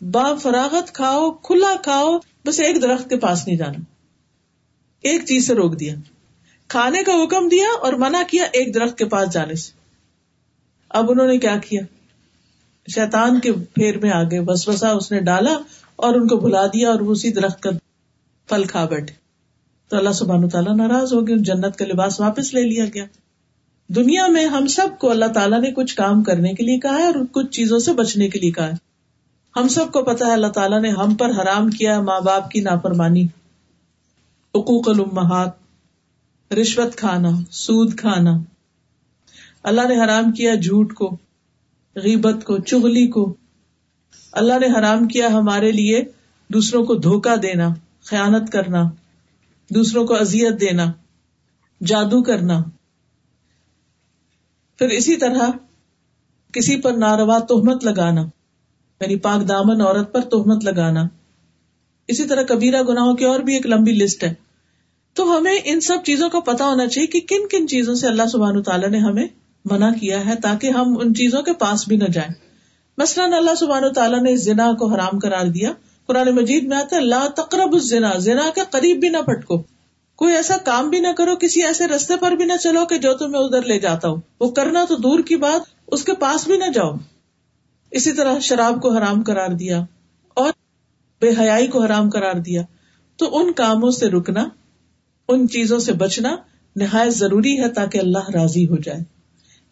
[0.00, 3.93] با فراغت کھاؤ، کھلا کھاؤ، بس ایک درخت کے پاس نہیں جانا۔
[5.04, 5.94] ایک چیز سے روک دیا۔
[6.68, 9.72] کھانے کا حکم دیا اور منع کیا ایک درخت کے پاس جانے سے۔
[10.90, 11.82] اب انہوں نے کیا کیا؟
[12.94, 15.58] شیتان کے پھیر میں آگے بس بسا اس نے ڈالا
[15.96, 17.70] اور ان کو بلا دیا اور اسی درخت کا
[18.48, 19.14] پھل کھا بیٹھے۔
[19.88, 23.04] تو اللہ سبحان تعالیٰ ناراض ہو گیا جنت کا لباس واپس لے لیا گیا۔
[23.88, 27.04] دنیا میں ہم سب کو اللہ تعالیٰ نے کچھ کام کرنے کے لیے کہا ہے
[27.04, 28.72] اور کچھ چیزوں سے بچنے کے لیے کہا ہے۔
[29.56, 32.60] ہم سب کو پتا ہے اللہ تعالیٰ نے ہم پر حرام کیا، ماں باپ کی
[32.60, 33.26] نافرمانی۔
[34.54, 35.50] حقوق المحات
[36.52, 38.30] رشوت کھانا، سود کھانا۔
[39.62, 41.16] اللہ نے حرام کیا جھوٹ کو،
[41.96, 43.34] غیبت کو، چغلی کو۔
[44.32, 46.04] اللہ نے حرام کیا ہمارے لیے
[46.48, 47.68] دوسروں کو دھوکا دینا،
[48.04, 48.82] خیانت کرنا،
[49.70, 50.92] دوسروں کو ازیت دینا،
[51.86, 52.62] جادو کرنا۔
[54.78, 55.50] پھر اسی طرح
[56.52, 58.20] کسی پر ناروا تہمت لگانا
[59.00, 61.02] یعنی پاک دامن عورت پر تہمت لگانا۔
[62.08, 64.43] اسی طرح کبیرہ گناہوں کی اور بھی ایک لمبی لسٹ ہے۔
[65.14, 68.22] تو ہمیں ان سب چیزوں کا پتا ہونا چاہیے کہ کن کن چیزوں سے اللہ
[68.32, 69.26] سبحان تعالیٰ نے ہمیں
[69.70, 72.34] منع کیا ہے تاکہ ہم ان چیزوں کے پاس بھی نہ جائیں۔
[72.98, 75.72] مثلاً اللہ سبحان تعالیٰ نے زنا کو حرام کرار دیا۔
[76.06, 77.82] قرآن مجید میں آتا ہے، لا تقرب اس
[78.18, 79.62] زنا کے قریب بھی نہ پٹکو
[80.16, 83.14] کوئی ایسا کام بھی نہ کرو، کسی ایسے رستے پر بھی نہ چلو کہ جو
[83.14, 86.56] تمہیں ادھر لے جاتا ہوں وہ کرنا تو دور کی بات، اس کے پاس بھی
[86.58, 86.92] نہ جاؤ۔
[87.90, 89.84] اسی طرح شراب کو حرام کرار دیا
[90.34, 90.52] اور
[91.20, 92.62] بے حیائی کو حرام کرار دیا۔
[93.16, 94.48] تو ان کاموں سے رکنا
[95.28, 96.36] ان چیزوں سے بچنا
[96.76, 99.00] نہایت ضروری ہے تاکہ اللہ راضی ہو جائے۔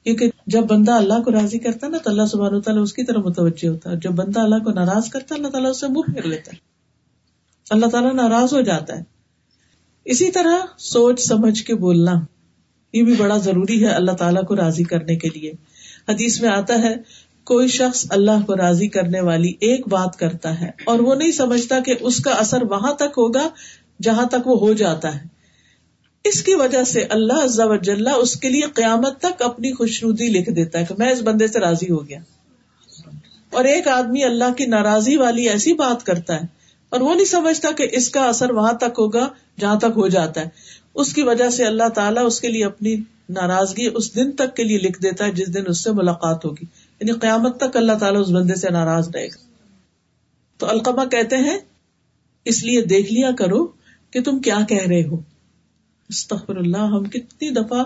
[0.05, 3.05] کیونکہ جب بندہ اللہ کو راضی کرتا ہے نا تو اللہ سبحانہ تعالیٰ اس کی
[3.05, 6.13] طرف متوجہ ہوتا ہے۔ جب بندہ اللہ کو ناراض کرتا ہے، اللہ تعالیٰ اسے منہ
[6.13, 6.59] پھیر لیتا ہے۔
[7.71, 9.03] اللہ تعالیٰ ناراض ہو جاتا ہے۔
[10.05, 12.13] اسی طرح سوچ سمجھ کے بولنا،
[12.93, 15.53] یہ بھی بڑا ضروری ہے اللہ تعالیٰ کو راضی کرنے کے لیے۔
[16.09, 16.95] حدیث میں آتا ہے،
[17.45, 21.81] کوئی شخص اللہ کو راضی کرنے والی ایک بات کرتا ہے اور وہ نہیں سمجھتا
[21.81, 23.49] کہ اس کا اثر وہاں تک ہوگا
[24.03, 25.32] جہاں تک وہ ہو جاتا ہے۔
[26.25, 30.85] اس کی وجہ سے اللہ اس کے لیے قیامت تک اپنی خوشنودی لکھ دیتا ہے
[30.85, 32.19] کہ میں اس بندے سے راضی ہو گیا۔
[33.51, 36.47] اور ایک آدمی اللہ کی ناراضی والی ایسی بات کرتا ہے
[36.89, 39.29] اور وہ نہیں سمجھتا کہ اس کا اثر وہاں تک ہوگا،
[39.61, 40.49] جہاں تک ہو جاتا ہے۔
[40.95, 42.97] اس کی وجہ سے اللہ تعالیٰ اس کے لیے اپنی
[43.29, 46.65] ناراضگی اس دن تک کے لیے لکھ دیتا ہے جس دن اس سے ملاقات ہوگی۔
[47.01, 49.37] یعنی قیامت تک اللہ تعالیٰ اس بندے سے ناراض رہے گا۔
[50.59, 51.59] تو القمہ کہتے ہیں،
[52.45, 53.67] اس لیے دیکھ لیا کرو
[54.11, 55.32] کہ تم کیا کہہ رہے ہو۔
[56.13, 57.85] استغفر اللہ، ہم کتنی دفعہ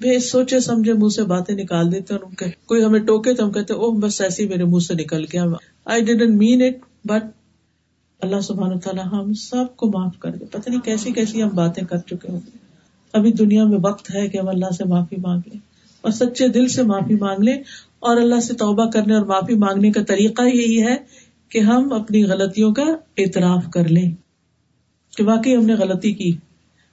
[0.00, 3.74] بے سوچے سمجھے منہ سے باتیں نکال دیتے اور کوئی ہمیں ٹوکے تو ہم کہتے
[3.74, 5.44] اوہ، بس ایسے ہی میرے منہ سے نکل گیا۔
[5.84, 7.22] I didn't mean it but
[8.20, 11.84] اللہ سبحان تعالیٰ ہم سب کو معاف کر دے۔ پتہ نہیں کیسی کیسی ہم باتیں
[11.84, 12.40] کر چکے ہوں۔
[13.12, 15.60] ابھی دنیا میں وقت ہے کہ ہم اللہ سے معافی مانگ لیں۔
[16.00, 17.58] اور سچے دل سے معافی مانگ لیں۔
[17.98, 20.96] اور اللہ سے توبہ کرنے اور معافی مانگنے کا طریقہ یہی ہے
[21.48, 22.84] کہ ہم اپنی غلطیوں کا
[23.16, 24.10] اعتراف کر لیں۔
[25.16, 26.36] کہ واقعی ہم نے غلطی کی۔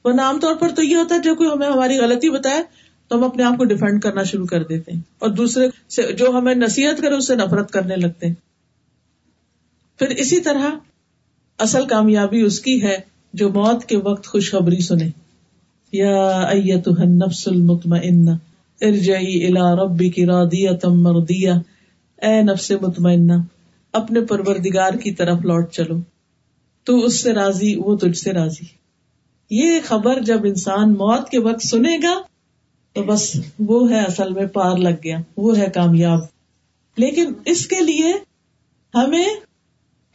[0.05, 2.63] ورنہ عام طور پر تو یہ ہوتا ہے جو کوئی ہمیں ہماری غلطی بتائے
[3.07, 6.29] تو ہم اپنے آپ کو ڈیفینڈ کرنا شروع کر دیتے ہیں اور دوسرے سے جو
[6.29, 8.33] ہمیں نصیحت کرے اس سے نفرت کرنے لگتے ہیں۔
[9.99, 10.69] پھر اسی طرح
[11.59, 12.97] اصل کامیابی اس کی ہے
[13.33, 15.09] جو موت کے وقت خوشخبری سنے۔
[15.91, 16.41] یا
[16.87, 18.31] النفس المطمئنہ،
[18.81, 21.51] ارجعی الى ربک راضیۃ مرضیہ۔
[22.21, 23.33] اے نفس مطمئنہ،
[23.93, 25.95] اپنے پروردگار کی طرف لوٹ چلو۔
[26.83, 28.84] تو اس سے راضی، وہ تجھ سے راضی۔
[29.49, 32.21] یہ خبر جب انسان موت کے وقت سنے گا،
[32.93, 36.19] تو بس وہ ہے اصل میں پار لگ گیا، وہ ہے کامیاب۔
[36.97, 38.13] لیکن اس کے لیے
[38.95, 39.25] ہمیں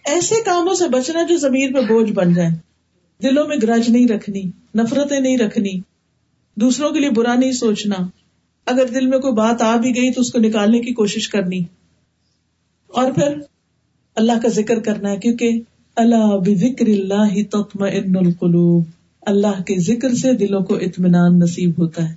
[0.04, 2.50] ایسے کاموں سے بچنا جو زمین پہ بوجھ بن جائے
[3.22, 4.42] دلوں میں گرج نہیں رکھنی،
[4.74, 5.80] نفرتیں نہیں رکھنی،
[6.56, 7.96] دوسروں کے لیے برا نہیں سوچنا۔
[8.66, 11.60] اگر دل میں کوئی بات آ بھی گئی تو اس کو نکالنے کی کوشش کرنی۔
[12.86, 13.38] اور پھر
[14.14, 15.60] اللہ کا ذکر کرنا ہے، کیونکہ
[15.96, 18.84] اللہ بکر اللہ تطم القلوب۔
[19.26, 22.14] اللہ کے ذکر سے دلوں کو اطمینان نصیب ہوتا ہے۔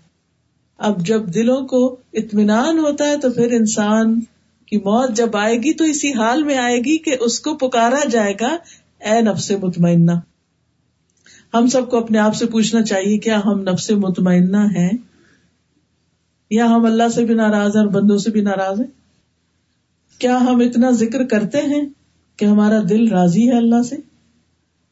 [0.77, 4.21] اب جب دلوں کو اطمینان ہوتا ہے تو پھر انسان
[4.65, 8.07] کی موت جب آئے گی تو اسی حال میں آئے گی کہ اس کو پکارا
[8.11, 8.57] جائے گا۔
[8.99, 10.11] اے نفس مطمئنہ،
[11.53, 14.91] ہم سب کو اپنے آپ سے پوچھنا چاہیے، کیا ہم نفس مطمئنہ ہیں؟
[16.51, 18.87] یا ہم اللہ سے بھی ناراض ہیں اور بندوں سے بھی ناراض ہیں؟
[20.17, 21.81] کیا ہم اتنا ذکر کرتے ہیں
[22.37, 23.95] کہ ہمارا دل راضی ہے اللہ سے؟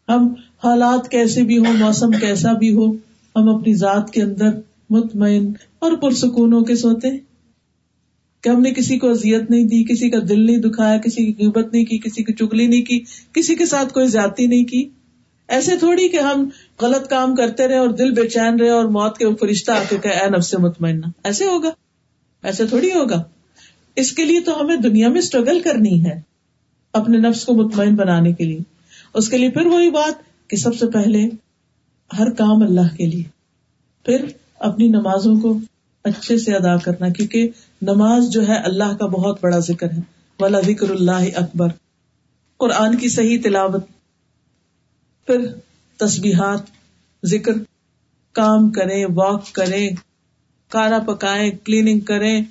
[0.10, 2.92] ہم حالات کیسے بھی ہو موسم کیسا بھی ہو،
[3.36, 4.50] ہم اپنی ذات کے اندر
[4.90, 7.18] مطمئن اور پرسکون ہو کے سوتے ہیں۔
[8.42, 11.34] کہ ہم نے کسی کو اذیت نہیں دی، کسی کا دل نہیں دکھایا، کسی کی
[11.34, 13.00] قیمت نہیں کی، کسی کی چگلی نہیں کی،
[13.34, 14.90] کسی کے ساتھ کوئی زیادتی نہیں کی۔
[15.48, 16.50] ایسے تھوڑی کہ ہم
[16.82, 19.98] غلط کام کرتے رہے اور دل بے چین رہے اور موت کے فرشتہ آ کے
[19.98, 21.70] کہ اے نفس مطمئنہ، ایسے ہوگا؟
[22.44, 23.24] ایسے تھوڑی ہوگا۔
[23.96, 26.22] اس کے لیے تو ہمیں دنیا میں اسٹرگل کرنی ہے،
[26.94, 28.60] اپنے نفس کو مطمئن بنانے کے لیے۔
[29.14, 31.30] اس کے لیے پھر وہی بات کہ سب سے پہلے
[32.20, 33.24] ہر کام اللہ کے لیے،
[34.06, 34.26] پھر
[34.60, 35.60] اپنی نمازوں کو
[36.04, 37.50] اچھے سے ادا کرنا، کیونکہ
[37.82, 40.00] نماز جو ہے اللہ کا بہت بڑا ذکر ہے۔
[40.40, 41.68] والا ذکر اللہ اکبر۔
[42.58, 43.86] قرآن کی صحیح تلاوت،
[45.28, 45.54] پھر
[45.98, 46.60] تسبیحات،
[47.26, 47.52] ذکر،
[48.32, 49.90] کام کریں واک کریں،
[50.70, 52.42] کھانا پکائیں کلیننگ کریں،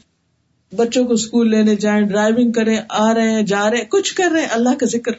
[0.77, 4.31] بچوں کو اسکول لینے جائیں ڈرائیونگ کریں، آ رہے ہیں، جا رہے ہیں، کچھ کر
[4.33, 5.13] رہے ہیں، اللہ کا ذکر۔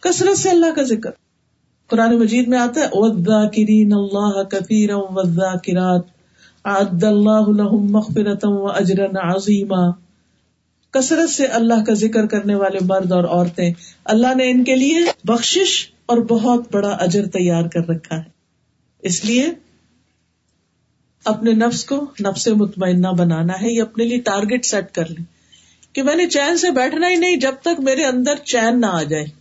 [0.00, 1.10] کثرت سے اللہ کا ذکر۔
[1.90, 4.90] قرآن مجید میں آتا ہے اللہ کثیر
[8.74, 9.90] اجرا عظیما.
[10.90, 13.72] کثرت سے اللہ کا ذکر کرنے والے مرد اور عورتیں،
[14.04, 18.30] اللہ نے ان کے لیے بخشش اور بہت بڑا اجر تیار کر رکھا ہے۔
[18.98, 19.48] اس لیے
[21.24, 25.24] اپنے نفس کو نفس مطمئنہ بنانا ہے، یہ اپنے لیے ٹارگیٹ سیٹ کر لیں۔
[25.92, 29.02] کہ میں نے چین سے بیٹھنا ہی نہیں، جب تک میرے اندر چین نہ آ
[29.02, 29.39] جائے۔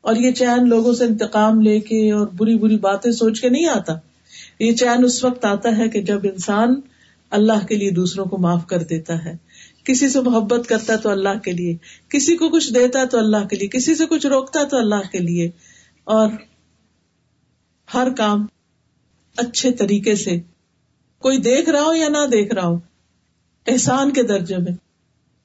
[0.00, 3.66] اور یہ چین لوگوں سے انتقام لے کے اور بری بری باتیں سوچ کے نہیں
[3.66, 3.92] آتا۔
[4.58, 6.74] یہ چین اس وقت آتا ہے کہ جب انسان
[7.30, 9.36] اللہ کے لیے دوسروں کو معاف کر دیتا ہے۔
[9.84, 11.76] کسی سے محبت کرتا ہے تو اللہ کے لیے،
[12.08, 14.76] کسی کو کچھ دیتا ہے تو اللہ کے لیے، کسی سے کچھ روکتا ہے تو
[14.76, 15.50] اللہ کے لیے۔
[16.04, 16.30] اور
[17.94, 18.46] ہر کام
[19.36, 20.40] اچھے طریقے سے،
[21.18, 22.78] کوئی دیکھ رہا ہو یا نہ دیکھ رہا ہو،
[23.66, 24.72] احسان کے درجے میں۔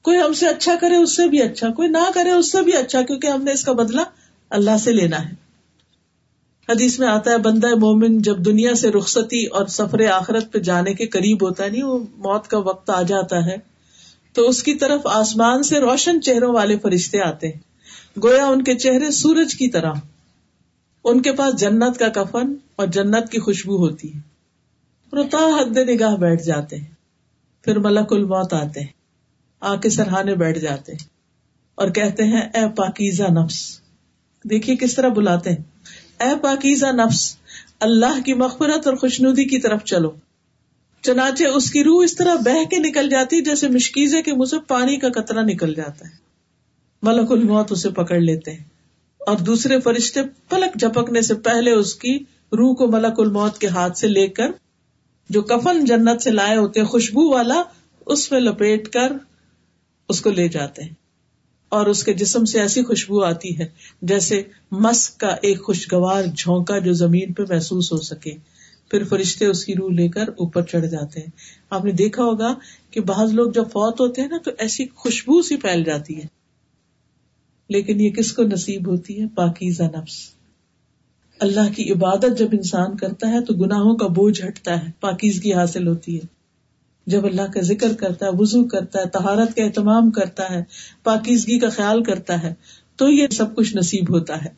[0.02, 2.72] کوئی ہم سے اچھا کرے اس سے بھی اچھا کوئی نہ کرے اس سے بھی
[2.72, 4.02] اچھا کیونکہ ہم نے اس کا بدلا
[4.50, 5.46] اللہ سے لینا ہے۔
[6.68, 10.94] حدیث میں آتا ہے، بندہ مومن جب دنیا سے رخصتی اور سفر آخرت پہ جانے
[10.94, 13.56] کے قریب ہوتا ہے، نہیں، وہ موت کا وقت آ جاتا ہے۔
[14.32, 17.60] تو اس کی طرف آسمان سے روشن چہروں والے فرشتے آتے ہیں۔
[18.22, 19.92] گویا ان کے چہرے سورج کی طرح۔
[21.04, 24.18] ان کے پاس جنت کا کفن اور جنت کی خوشبو ہوتی ہے۔
[25.12, 26.94] روتا حد نگاہ بیٹھ جاتے ہیں۔
[27.64, 28.92] پھر ملک الموت آتے ہیں۔
[29.60, 31.08] آ کے سرہانے بیٹھ جاتے ہیں
[31.74, 33.85] اور کہتے ہیں، اے پاکیزہ نفس
[34.44, 35.62] دیکھیے کس طرح بلاتے ہیں۔
[36.20, 37.36] اے پاکیزہ نفس،
[37.80, 40.10] اللہ کی مغفرت اور خوشنودی کی طرف چلو۔
[41.02, 44.56] چنانچہ اس کی روح اس طرح بہ کے نکل جاتی جیسے مشکیزے کے منہ سے
[44.68, 46.16] پانی کا قطرہ نکل جاتا ہے۔
[47.02, 48.64] ملک الموت اسے پکڑ لیتے ہیں۔
[49.18, 52.18] اور دوسرے فرشتے پلک جھپکنے سے پہلے اس کی
[52.52, 54.48] روح کو ملک الموت کے ہاتھ سے لے کر،
[55.30, 57.62] جو کفن جنت سے لائے ہوتے خوشبو والا،
[58.06, 59.12] اس میں لپیٹ کر
[60.08, 61.05] اس کو لے جاتے ہیں۔
[61.68, 63.66] اور اس کے جسم سے ایسی خوشبو آتی ہے
[64.02, 68.30] جیسے مسک کا ایک خوشگوار جھونکا جو زمین پہ محسوس ہو سکے۔
[68.90, 71.26] پھر فرشتے اس کی روح لے کر اوپر چڑھ جاتے ہیں۔
[71.70, 72.54] آپ نے دیکھا ہوگا
[72.90, 76.26] کہ بعض لوگ جب فوت ہوتے ہیں نا تو ایسی خوشبو سی پھیل جاتی ہے۔
[77.68, 80.30] لیکن یہ کس کو نصیب ہوتی ہے؟ پاکیزہ نفس۔
[81.40, 85.86] اللہ کی عبادت جب انسان کرتا ہے تو گناہوں کا بوجھ ہٹتا ہے، پاکیزگی حاصل
[85.86, 86.35] ہوتی ہے۔
[87.06, 90.64] جب اللہ کا ذکر کرتا ہے وزو کرتا ہے تہارت کا اہتمام کرتا ہے،
[91.02, 92.54] پاکیزگی کا خیال کرتا ہے،
[92.96, 94.48] تو یہ سب کچھ نصیب ہوتا ہے۔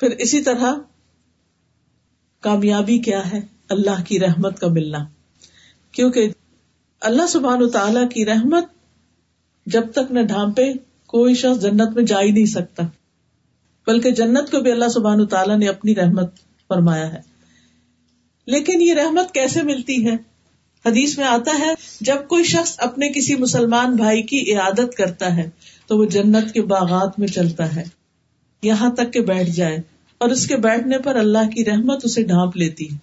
[0.00, 0.74] پھر اسی طرح
[2.40, 4.98] کامیابی کیا ہے؟ اللہ کی رحمت کا ملنا۔
[5.92, 6.28] کیونکہ
[7.00, 8.64] اللہ سبحان و تعالی کی رحمت
[9.66, 10.72] جب تک نہ ڈھانپے،
[11.06, 12.82] کوئی شخص جنت میں جا ہی نہیں سکتا۔
[13.86, 16.34] بلکہ جنت کو بھی اللہ سبحان تعالیٰ نے اپنی رحمت
[16.68, 17.20] فرمایا ہے۔
[18.46, 20.29] لیکن یہ رحمت کیسے ملتی ہے؟
[20.84, 25.48] حدیث میں آتا ہے، جب کوئی شخص اپنے کسی مسلمان بھائی کی عیادت کرتا ہے،
[25.86, 27.84] تو وہ جنت کے باغات میں چلتا ہے،
[28.62, 29.78] یہاں تک کہ بیٹھ جائے،
[30.20, 32.96] اور اس کے بیٹھنے پر اللہ کی رحمت اسے ڈھانپ لیتی ہے۔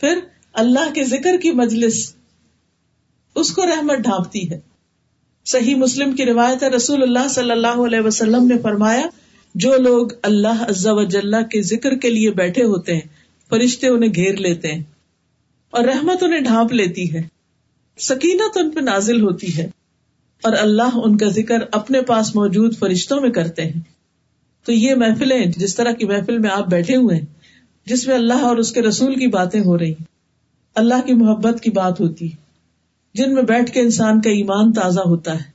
[0.00, 0.18] پھر
[0.52, 2.14] اللہ کے ذکر کی مجلس
[3.36, 4.58] اس کو رحمت ڈھانپتی ہے۔
[5.46, 9.06] صحیح مسلم کی روایت ہے، رسول اللہ صلی اللہ علیہ وسلم نے فرمایا،
[9.54, 13.06] جو لوگ اللہ عزا وجاللہ کے ذکر کے لیے بیٹھے ہوتے ہیں،
[13.50, 14.82] فرشتے انہیں گھیر لیتے ہیں۔
[15.70, 17.22] اور رحمت انہیں ڈھانپ لیتی ہے۔
[17.98, 19.70] سکینت ان پہ نازل ہوتی ہے
[20.42, 23.80] اور اللہ ان کا ذکر اپنے پاس موجود فرشتوں میں کرتے ہیں۔
[24.64, 27.26] تو یہ محفلیں جس طرح کی محفل میں آپ بیٹھے ہوئے ہیں،
[27.86, 29.94] جس میں اللہ اور اس کے رسول کی باتیں ہو رہی
[30.74, 32.28] اللہ کی محبت کی بات ہوتی
[33.14, 35.50] جن میں بیٹھ کے انسان کا ایمان تازہ ہوتا ہے۔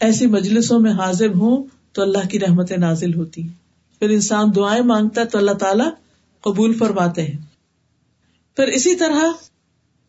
[0.00, 3.42] ایسی مجلسوں میں حاضر ہوں تو اللہ کی رحمت نازل ہوتی
[3.98, 5.90] پھر انسان دعائیں مانگتا ہے تو اللہ تعالیٰ
[6.40, 7.45] قبول فرماتے ہیں۔
[8.56, 9.20] پھر اسی طرح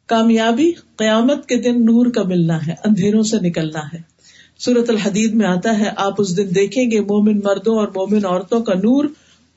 [0.06, 3.98] کامیابی قیامت کے دن نور کا ملنا ہے، اندھیروں سے نکلنا ہے۔
[4.58, 8.60] سورت الحدید میں آتا ہے، آپ اس دن دیکھیں گے مومن مردوں اور مومن عورتوں
[8.60, 9.06] کا نور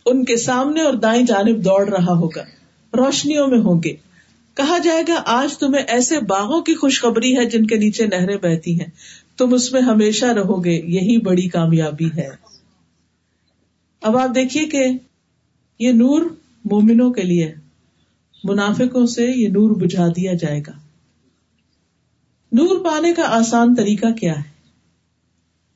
[0.06, 2.42] ان کے سامنے اور دائیں جانب دوڑ رہا ہوگا۔
[2.96, 3.96] روشنیوں میں ہوں گے۔
[4.54, 8.80] کہا جائے گا، آج تمہیں ایسے باغوں کی خوشخبری ہے جن کے نیچے نہریں بہتی
[8.80, 8.90] ہیں۔
[9.38, 12.28] تم اس میں ہمیشہ رہو گے، یہی بڑی کامیابی ہے۔
[14.02, 14.84] اب آپ دیکھیے کہ
[15.78, 16.22] یہ نور
[16.64, 17.54] مومنوں کے لیے
[18.44, 20.72] منافقوں سے یہ نور بجھا دیا جائے گا۔
[22.52, 24.60] نور پانے کا آسان طریقہ کیا ہے؟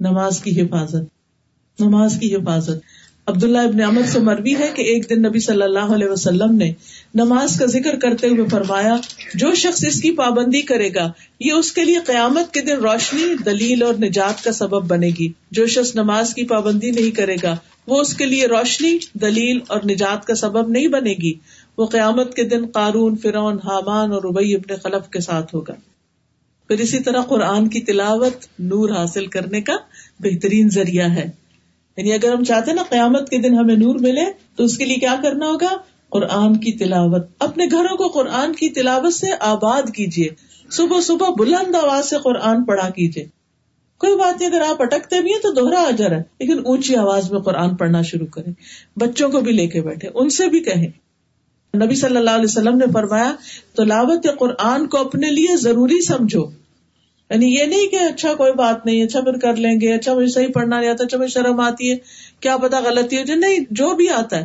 [0.01, 2.83] نماز کی حفاظت۔ نماز کی حفاظت۔
[3.27, 6.73] عبداللہ ابن احمد سے مروی ہے کہ ایک دن نبی صلی اللہ علیہ وسلم نے
[7.15, 8.97] نماز کا ذکر کرتے ہوئے فرمایا،
[9.35, 13.23] جو شخص اس کی پابندی کرے گا، یہ اس کے لیے قیامت کے دن روشنی،
[13.45, 17.57] دلیل اور نجات کا سبب بنے گی۔ جو شخص نماز کی پابندی نہیں کرے گا،
[17.87, 21.35] وہ اس کے لیے روشنی، دلیل اور نجات کا سبب نہیں بنے گی۔
[21.79, 25.73] وہ قیامت کے دن قارون فرون حامان اور ابئی ابن خلف کے ساتھ ہوگا۔
[26.69, 29.77] پھر اسی طرح قرآن کی تلاوت نور حاصل کرنے کا
[30.21, 31.31] بہترین ذریعہ ہے۔
[31.97, 34.25] یعنی اگر ہم چاہتے ہیں نا قیامت کے دن ہمیں نور ملے،
[34.57, 35.77] تو اس کے لیے کیا کرنا ہوگا؟
[36.09, 40.29] قرآن کی تلاوت۔ اپنے گھروں کو قرآن کی تلاوت سے آباد کیجیے
[40.71, 43.27] صبح صبح بلند آواز سے قرآن پڑھا کیجیے
[43.99, 47.33] کوئی بات نہیں، اگر آپ اٹکتے بھی ہیں تو دوہرا اجر ہے، لیکن اونچی آواز
[47.33, 48.53] میں قرآن پڑھنا شروع کریں۔
[48.97, 51.04] بچوں کو بھی لے کے بیٹھے، ان سے بھی کہیں۔
[51.75, 53.35] نبی صلی اللہ علیہ وسلم نے فرمایا،
[53.77, 56.45] تلاوت قرآن کو اپنے لیے ضروری سمجھو۔
[57.31, 60.27] یعنی یہ نہیں کہ اچھا کوئی بات نہیں اچھا پھر کر لیں گے اچھا مجھے
[60.27, 61.97] صحیح پڑھنا نہیں آتا اچھا مجھے شرم آتی ہے،
[62.41, 64.45] کیا پتا غلطی ہے نہیں، جو بھی آتا ہے۔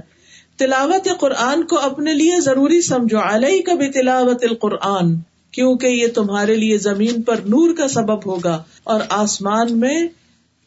[0.58, 5.16] تلاوت قرآن کو اپنے لیے ضروری سمجھو۔ علیہ کا بھی تلاوت القرآن،
[5.52, 10.08] کیونکہ یہ تمہارے لیے زمین پر نور کا سبب ہوگا اور آسمان میں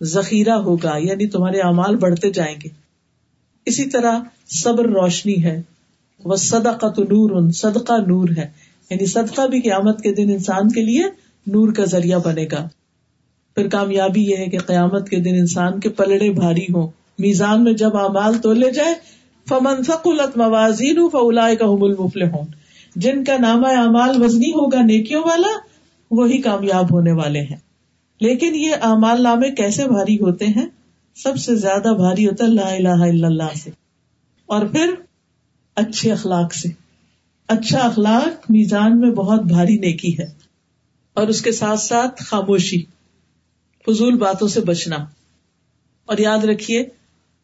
[0.02, 2.68] ذخیرہ ہوگا یعنی تمہارے اعمال بڑھتے جائیں گے۔
[3.66, 5.62] اسی طرح صبر روشنی ہے۔
[6.24, 8.50] وہ صدقہ تو نور صدقہ نور ہے۔
[8.90, 11.02] یعنی صدقہ بھی قیامت کے دن انسان کے لیے
[11.46, 12.68] نور کا ذریعہ بنے گا۔
[13.54, 17.72] پھر کامیابی یہ ہے کہ قیامت کے دن انسان کے پلڑے بھاری ہوں۔ میزان میں
[17.72, 18.94] جب امال تو لے جائے،
[19.48, 22.44] فمن ثقلت موازین فلائے کا ہوں
[22.96, 25.58] جن کا نامہ اعمال وزنی ہوگا نیکیوں والا،
[26.10, 27.56] وہی کامیاب ہونے والے ہیں۔
[28.20, 30.66] لیکن یہ اعمال نامے کیسے بھاری ہوتے ہیں؟
[31.16, 33.70] سب سے زیادہ بھاری ہوتا ہے لا الہ الا اللہ سے۔
[34.46, 34.90] اور پھر
[35.74, 36.68] اچھے اخلاق سے۔
[37.48, 40.26] اچھا اخلاق میزان میں بہت بھاری نیکی ہے۔
[41.14, 42.82] اور اس کے ساتھ ساتھ خاموشی،
[43.86, 44.96] فضول باتوں سے بچنا۔
[46.06, 46.84] اور یاد رکھیے،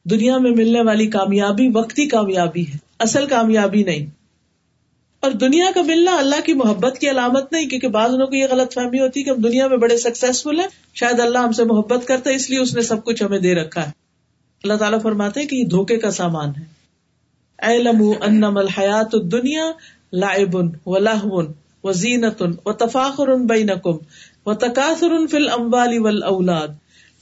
[0.05, 4.07] دنیا میں ملنے والی کامیابی وقتی کامیابی ہے، اصل کامیابی نہیں۔
[5.21, 8.47] اور دنیا کا ملنا اللہ کی محبت کی علامت نہیں، کیونکہ بعض لوگوں کو یہ
[8.51, 11.65] غلط فہمی ہوتی ہے کہ ہم دنیا میں بڑے سکسیزفل ہیں، شاید اللہ ہم سے
[11.65, 13.93] محبت کرتا ہے، اس لیے اس نے سب کچھ ہمیں دے رکھا ہے۔
[14.63, 16.78] اللہ تعالیٰ فرماتے ہیں کہ یہ دھوکے کا سامان ہے۔
[17.63, 19.73] انم الحیات دنیا
[20.13, 21.53] لائب و لہون
[21.85, 23.71] و زینت و تفاخر ان بین
[24.47, 26.69] و تقاصر ان فل امبالی ول اولاد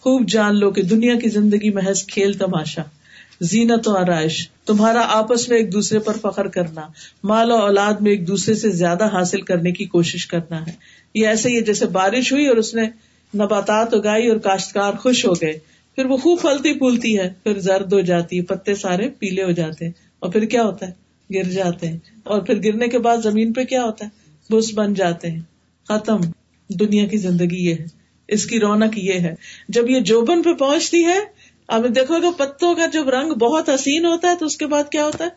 [0.01, 2.83] خوب جان لو کہ دنیا کی زندگی محض کھیل تماشا،
[3.41, 6.81] زینت و آرائش، تمہارا آپس میں ایک دوسرے پر فخر کرنا،
[7.25, 10.73] مال و اولاد میں ایک دوسرے سے زیادہ حاصل کرنے کی کوشش کرنا ہے۔
[11.15, 12.83] یہ ایسے ہی جیسے بارش ہوئی اور اس نے
[13.35, 15.59] نباتات اگائی اور کاشتکار خوش ہو گئے۔
[15.95, 19.51] پھر وہ خوب پھلتی پھولتی ہے، پھر زرد ہو جاتی ہے، پتے سارے پیلے ہو
[19.51, 20.93] جاتے ہیں۔ اور پھر کیا ہوتا ہے؟
[21.35, 24.11] گر جاتے ہیں۔ اور پھر گرنے کے بعد زمین پہ کیا ہوتا ہے؟
[24.53, 25.41] بس بن جاتے ہیں۔
[25.89, 26.17] ختم۔
[26.69, 27.85] دنیا کی زندگی یہ ہے۔
[28.29, 29.35] اس کی رونق یہ ہے۔
[29.69, 31.19] جب یہ جوبن پہ پہنچتی ہے،
[31.69, 34.85] اب دیکھو گا پتوں کا جب رنگ بہت حسین ہوتا ہے، تو اس کے بعد
[34.91, 35.29] کیا ہوتا ہے؟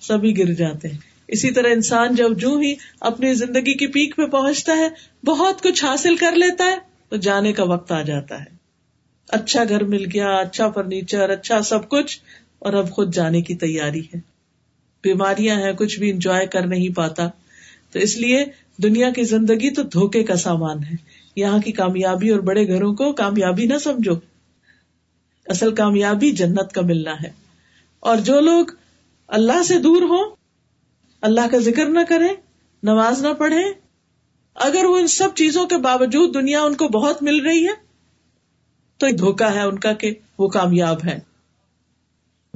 [0.00, 0.98] سبھی گر جاتے ہیں۔
[1.28, 4.88] اسی طرح انسان جب جو ہی اپنی زندگی کی پیک پہ پہنچتا ہے،
[5.26, 6.76] بہت کچھ حاصل کر لیتا ہے،
[7.08, 8.58] تو جانے کا وقت آ جاتا ہے۔
[9.28, 12.20] اچھا گھر مل گیا اچھا فرنیچر اچھا سب کچھ۔
[12.58, 14.20] اور اب خود جانے کی تیاری ہے۔
[15.02, 17.28] بیماریاں ہیں، کچھ بھی انجوائے کر نہیں پاتا۔
[17.92, 18.44] تو اس لیے
[18.82, 20.96] دنیا کی زندگی تو دھوکے کا سامان ہے۔
[21.36, 24.14] یہاں کی کامیابی اور بڑے گھروں کو کامیابی نہ سمجھو۔
[25.46, 27.30] اصل کامیابی جنت کا ملنا ہے۔
[28.00, 28.66] اور جو لوگ
[29.28, 30.34] اللہ سے دور ہو
[31.20, 32.28] اللہ کا ذکر نہ کرے
[32.82, 33.88] نماز نہ پڑھے
[34.54, 37.72] اگر وہ ان سب چیزوں کے باوجود دنیا ان کو بہت مل رہی ہے،
[38.96, 41.27] تو ایک دھوکا ہے ان کا کہ وہ کامیاب ہے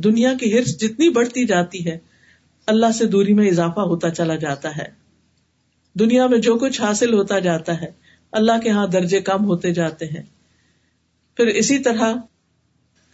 [0.05, 1.99] دنیا کی ہرس جتنی بڑھتی جاتی ہے،
[2.67, 4.87] اللہ سے دوری میں اضافہ ہوتا چلا جاتا ہے۔
[5.99, 7.91] دنیا میں جو کچھ حاصل ہوتا جاتا ہے،
[8.33, 10.23] اللہ کے ہاں درجے کم ہوتے جاتے ہیں۔
[11.37, 12.15] پھر اسی طرح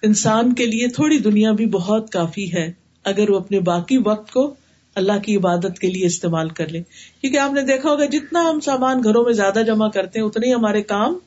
[0.03, 2.72] انسان کے لیے تھوڑی دنیا بھی بہت کافی ہے،
[3.05, 4.55] اگر وہ اپنے باقی وقت کو
[4.95, 6.82] اللہ کی عبادت کے لیے استعمال کر لے۔
[7.20, 10.47] کیونکہ آپ نے دیکھا ہوگا، جتنا ہم سامان گھروں میں زیادہ جمع کرتے ہیں، اتنے
[10.47, 11.18] ہی ہمارے کام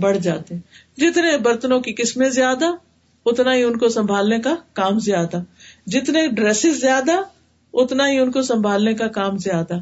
[0.00, 0.60] بڑھ جاتے ہیں۔
[0.96, 2.64] جتنے برتنوں کی قسمیں زیادہ
[3.26, 5.42] اتنا ہی ان کو سنبھالنے کا کام زیادہ۔
[5.86, 7.12] جتنے ڈریسز زیادہ،
[7.72, 9.74] اتنا ہی ان کو سنبھالنے کا کام زیادہ۔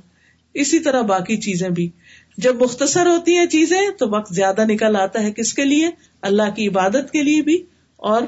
[0.55, 1.91] اسی طرح باقی چیزیں بھی۔
[2.39, 5.89] جب مختصر ہوتی ہیں چیزیں، تو وقت زیادہ نکل آتا ہے کس کے لیے؟
[6.23, 7.63] اللہ کی عبادت کے لیے بھی
[7.97, 8.23] اور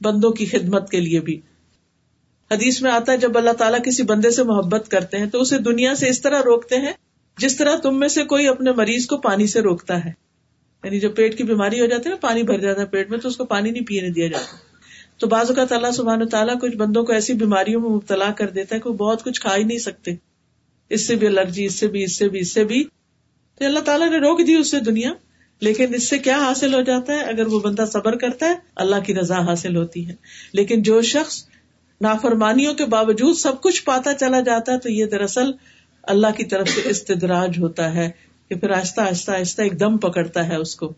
[0.00, 1.40] بندوں کی خدمت کے لیے بھی۔
[2.50, 5.58] حدیث میں آتا ہے، جب اللہ تعالیٰ کسی بندے سے محبت کرتے ہیں، تو اسے
[5.58, 6.92] دنیا سے اس طرح روکتے ہیں
[7.38, 10.29] جس طرح تم میں سے کوئی اپنے مریض کو پانی سے روکتا ہے۔
[10.84, 13.18] یعنی جب پیٹ کی بیماری ہو جاتی ہے نا، پانی بھر جاتا ہے پیٹ میں،
[13.18, 14.56] تو اس کو پانی نہیں پینے دیا جاتا۔
[15.18, 18.74] تو بعض اوقات اللہ سبحانہ تعالیٰ کچھ بندوں کو ایسی بیماریوں میں مبتلا کر دیتا
[18.74, 20.10] ہے کہ وہ بہت کچھ کھا ہی نہیں سکتے۔
[20.90, 22.84] اس سے بھی الرجی، اس سے بھی، اس سے بھی، اس سے بھی۔
[23.58, 25.12] تو اللہ تعالیٰ نے روک دی اس سے دنیا۔
[25.60, 28.96] لیکن اس سے کیا حاصل ہو جاتا ہے؟ اگر وہ بندہ صبر کرتا ہے، اللہ
[29.06, 30.14] کی رضا حاصل ہوتی ہے۔
[30.52, 31.44] لیکن جو شخص
[32.00, 35.50] نافرمانیوں کے باوجود سب کچھ پاتا چلا جاتا ہے، تو یہ دراصل
[36.02, 38.10] اللہ کی طرف سے استدراج ہوتا ہے۔
[38.50, 40.92] کہ پھر آہستہ آہستہ آہستہ ایک دم پکڑتا ہے اس کو۔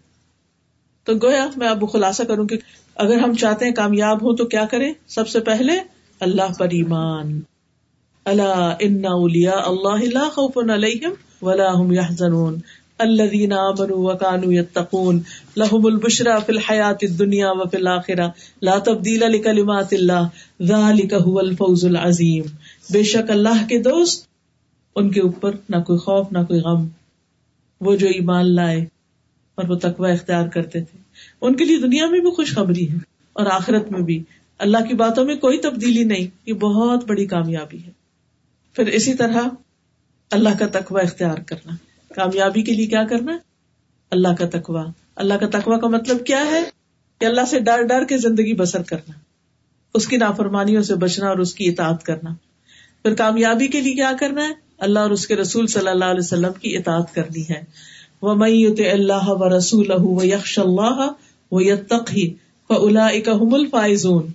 [1.05, 2.59] تو گویا میں اب خلاصہ کروں کہ
[2.97, 5.73] اگر ہم چاہتے ہیں کامیاب ہوں تو کیا کریں؟ سب سے پہلے
[6.21, 7.41] اللہ پر ایمان۔
[8.25, 11.11] اللہ ان اللہ خوف علیہم
[11.43, 12.59] ولا هم يحزنون
[12.99, 15.21] الذين امنوا وكانوا يتقون
[15.57, 18.29] لهم البشرى في الحياه الدنيا وفي الاخره
[18.63, 20.25] لا تبديل لكلمات الله
[20.63, 22.43] ذلك هو الفوز العظيم
[22.93, 24.27] بے شک اللہ کے دوست،
[24.97, 26.89] ان کے اوپر نہ کوئی خوف، نہ کوئی غم۔
[27.83, 28.85] وہ جو ایمان لائے
[29.55, 30.99] اور وہ تقوی اختیار کرتے تھے۔
[31.41, 32.97] ان کے لیے دنیا میں بھی خوشخبری ہے
[33.33, 34.23] اور آخرت میں بھی۔
[34.59, 37.91] اللہ کی باتوں میں کوئی تبدیلی نہیں، یہ بہت بڑی کامیابی ہے۔
[38.73, 39.41] پھر اسی طرح
[40.31, 41.75] اللہ کا تقوی اختیار کرنا۔
[42.15, 43.39] کامیابی کے لیے کیا کرنا؟
[44.11, 46.63] اللہ کا تقوی۔ اللہ کا تقوی کا مطلب کیا ہے؟
[47.21, 49.13] کہ اللہ سے ڈر ڈر کے زندگی بسر کرنا۔
[49.95, 52.31] اس کی نافرمانیوں سے بچنا اور اس کی اطاعت کرنا۔
[53.03, 54.53] پھر کامیابی کے لیے کیا کرنا ہے؟
[54.83, 57.65] اللہ اور اس کے رسول صلی اللہ علیہ وسلم کی اطاعت کرنی ہے۔
[58.23, 61.13] وہ میت اللہ و رسول و یکش اللہ
[61.53, 62.35] و یتقی
[62.69, 64.27] فلاحم الفائزون۔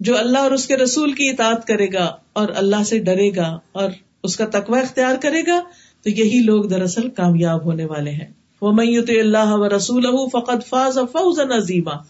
[0.00, 3.58] جو اللہ اور اس کے رسول کی اطاعت کرے گا اور اللہ سے ڈرے گا
[3.72, 3.90] اور
[4.22, 5.60] اس کا تقوی اختیار کرے گا،
[6.02, 8.26] تو یہی لوگ دراصل کامیاب ہونے والے ہیں۔
[8.60, 12.02] وہ میت اللہ و رسول فقط فاز فوز عظیمہ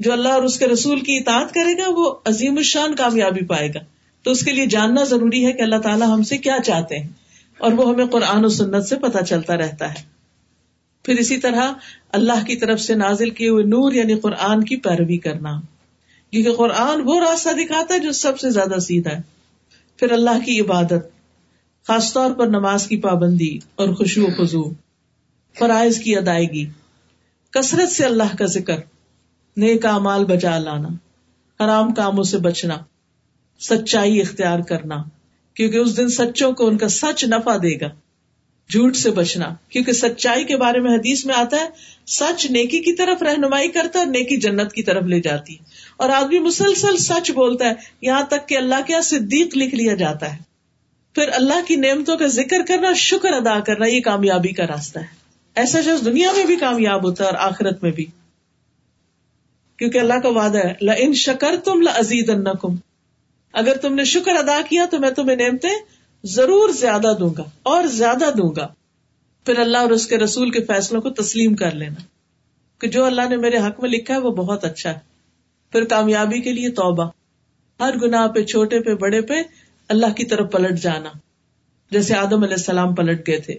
[0.00, 3.68] جو اللہ اور اس کے رسول کی اطاعت کرے گا، وہ عظیم الشان کامیابی پائے
[3.68, 3.80] گا۔
[4.22, 7.08] تو اس کے لیے جاننا ضروری ہے کہ اللہ تعالیٰ ہم سے کیا چاہتے ہیں
[7.58, 10.12] اور وہ ہمیں قرآن و سنت سے پتہ چلتا رہتا ہے۔
[11.02, 11.72] پھر اسی طرح
[12.12, 15.60] اللہ کی طرف سے نازل کیے ہوئے نور یعنی قرآن کی پیروی کرنا۔
[16.30, 19.20] کیونکہ قرآن وہ راستہ دکھاتا ہے جو سب سے زیادہ سیدھا ہے۔
[19.96, 21.06] پھر اللہ کی عبادت،
[21.86, 24.62] خاص طور پر نماز کی پابندی اور خوشو و خزو
[25.58, 26.66] فرائض کی ادائیگی،
[27.50, 28.76] کثرت سے اللہ کا ذکر،
[29.56, 30.88] نیک مال بچا لانا،
[31.64, 32.76] حرام کاموں سے بچنا۔
[33.62, 34.96] سچائی اختیار کرنا،
[35.54, 37.86] کیونکہ اس دن سچوں کو ان کا سچ نفع دے گا،
[38.70, 41.68] جھوٹ سے بچنا۔ کیونکہ سچائی کے بارے میں حدیث میں آتا ہے،
[42.06, 45.56] سچ نیکی کی طرف رہنمائی کرتا ہے، نیکی جنت کی طرف لے جاتی۔
[45.96, 50.32] اور آدمی مسلسل سچ بولتا ہے، یہاں تک کہ اللہ کے صدیق لکھ لیا جاتا
[50.32, 50.38] ہے۔
[51.14, 55.22] پھر اللہ کی نعمتوں کا ذکر کرنا، شکر ادا کرنا، یہ کامیابی کا راستہ ہے۔
[55.54, 58.06] ایسا شخص دنیا میں بھی کامیاب ہوتا ہے اور آخرت میں بھی۔
[59.76, 62.30] کیونکہ اللہ کا وعدہ ہے لا ان شکر تم لزید
[63.52, 65.76] اگر تم نے شکر ادا کیا تو میں تمہیں نعمتیں
[66.24, 68.68] ضرور زیادہ دوں گا اور زیادہ دوں گا۔
[69.46, 72.02] پھر اللہ اور اس کے رسول کے فیصلوں کو تسلیم کر لینا
[72.80, 74.98] کہ جو اللہ نے میرے حق میں لکھا ہے وہ بہت اچھا ہے۔
[75.72, 77.10] پھر کامیابی کے لیے توبہ۔
[77.80, 79.34] ہر گناہ پہ، چھوٹے پہ، بڑے پہ
[79.88, 81.08] اللہ کی طرف پلٹ جانا۔
[81.90, 83.54] جیسے آدم علیہ السلام پلٹ گئے تھے۔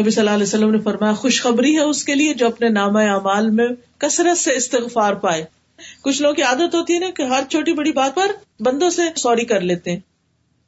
[0.00, 2.96] نبی صلی اللہ علیہ وسلم نے فرمایا، خوشخبری ہے اس کے لیے جو اپنے نام
[2.96, 3.68] اعمال میں
[3.98, 5.44] کثرت سے استغفار پائے۔
[6.02, 8.26] کچھ لوگوں کی عادت ہوتی ہے نا کہ ہر چھوٹی بڑی بات پر
[8.62, 10.00] بندوں سے سوری کر لیتے ہیں۔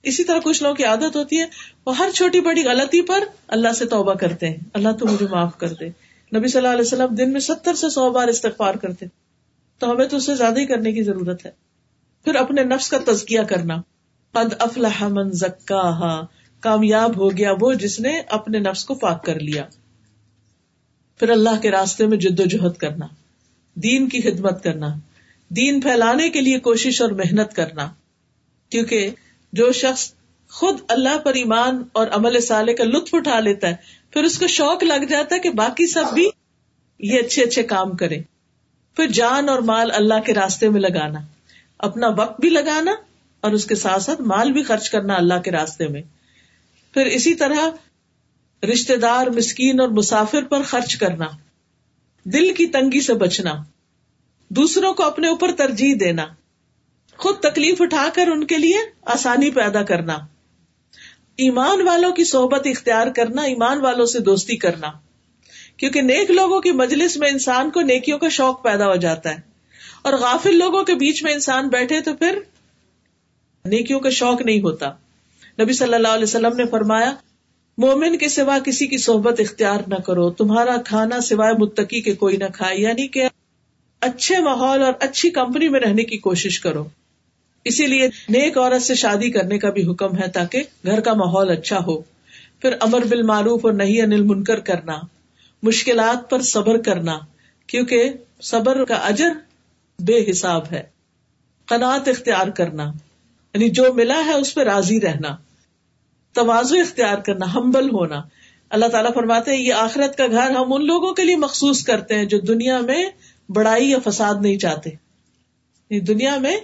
[0.03, 1.45] اسی طرح کچھ لوگوں کی عادت ہوتی ہے
[1.87, 5.59] وہ ہر چھوٹی بڑی غلطی پر اللہ سے توبہ کرتے ہیں۔ اللہ تو مجھے معاف
[5.59, 5.89] کر دے۔
[6.37, 9.07] نبی صلی اللہ علیہ وسلم دن میں ستر سے سو بار استغفار کرتے
[9.79, 11.51] تو ہمیں تو اس سے زیادہ ہی کرنے کی ضرورت ہے۔
[12.25, 13.77] پھر اپنے نفس کا تزکیہ کرنا۔
[14.33, 16.27] قد افلح من زکاہا۔
[16.61, 19.65] کامیاب ہو گیا وہ جس نے اپنے نفس کو پاک کر لیا۔
[21.19, 23.07] پھر اللہ کے راستے میں جد و جہد کرنا۔
[23.75, 24.95] دین کی خدمت کرنا،
[25.49, 27.93] دین پھیلانے کے لیے کوشش اور محنت کرنا۔
[28.71, 29.11] کیونکہ
[29.53, 30.13] جو شخص
[30.49, 33.77] خود اللہ پر ایمان اور عمل سالے کا لطف اٹھا لیتا ہے،
[34.11, 36.31] پھر اس کو شوق لگ جاتا ہے کہ باقی سب بھی
[36.99, 38.19] یہ اچھے اچھے کام کرے۔
[38.97, 41.19] پھر جان اور مال اللہ کے راستے میں لگانا۔
[41.79, 42.91] اپنا وقت بھی لگانا
[43.41, 46.03] اور اس کے ساتھ ساتھ مال بھی خرچ کرنا اللہ کے راستے میں۔
[46.95, 47.71] پھر اسی طرح
[48.67, 51.27] رشتے دار، مسکین اور مسافر پر خرچ کرنا۔
[52.25, 53.53] دل کی تنگی سے بچنا،
[54.49, 56.27] دوسروں کو اپنے اوپر ترجیح دینا،
[57.17, 60.15] خود تکلیف اٹھا کر ان کے لیے آسانی پیدا کرنا،
[61.37, 64.91] ایمان والوں کی صحبت اختیار کرنا، ایمان والوں سے دوستی کرنا۔
[65.77, 69.37] کیونکہ نیک لوگوں کی مجلس میں انسان کو نیکیوں کا شوق پیدا ہو جاتا ہے۔
[70.03, 72.39] اور غافل لوگوں کے بیچ میں انسان بیٹھے تو پھر
[73.65, 74.93] نیکیوں کا شوق نہیں ہوتا۔
[75.61, 77.13] نبی صلی اللہ علیہ وسلم نے فرمایا
[77.81, 82.37] مومن کے سوا کسی کی صحبت اختیار نہ کرو۔ تمہارا کھانا سوائے متقی کے کوئی
[82.37, 83.25] نہ کھائے۔ یعنی کہ
[84.01, 86.85] اچھے ماحول اور اچھی کمپنی میں رہنے کی کوشش کرو۔
[87.65, 91.51] اسی لیے نیک عورت سے شادی کرنے کا بھی حکم ہے تاکہ گھر کا ماحول
[91.51, 92.01] اچھا ہو۔
[92.63, 94.97] پھر امر بال معروف اور نہیں انل منکر کرنا۔
[95.63, 97.19] مشکلات پر صبر کرنا۔
[97.67, 98.11] کیونکہ
[98.43, 99.31] صبر کا اجر
[99.99, 100.83] بے حساب ہے۔
[101.67, 102.85] قناط اختیار کرنا۔
[103.55, 105.50] یعنی جو ملا ہے اس پہ راضی رہنا۔
[106.33, 108.23] توازو اختیار کرنا ہمبل ہونا۔
[108.71, 112.15] اللہ تعالیٰ فرماتے ہیں، یہ آخرت کا گھر ہم ان لوگوں کے لیے مخصوص کرتے
[112.15, 113.05] ہیں جو دنیا میں
[113.49, 116.57] بڑائی یا فساد نہیں چاہتے۔ یعنی دنیا میں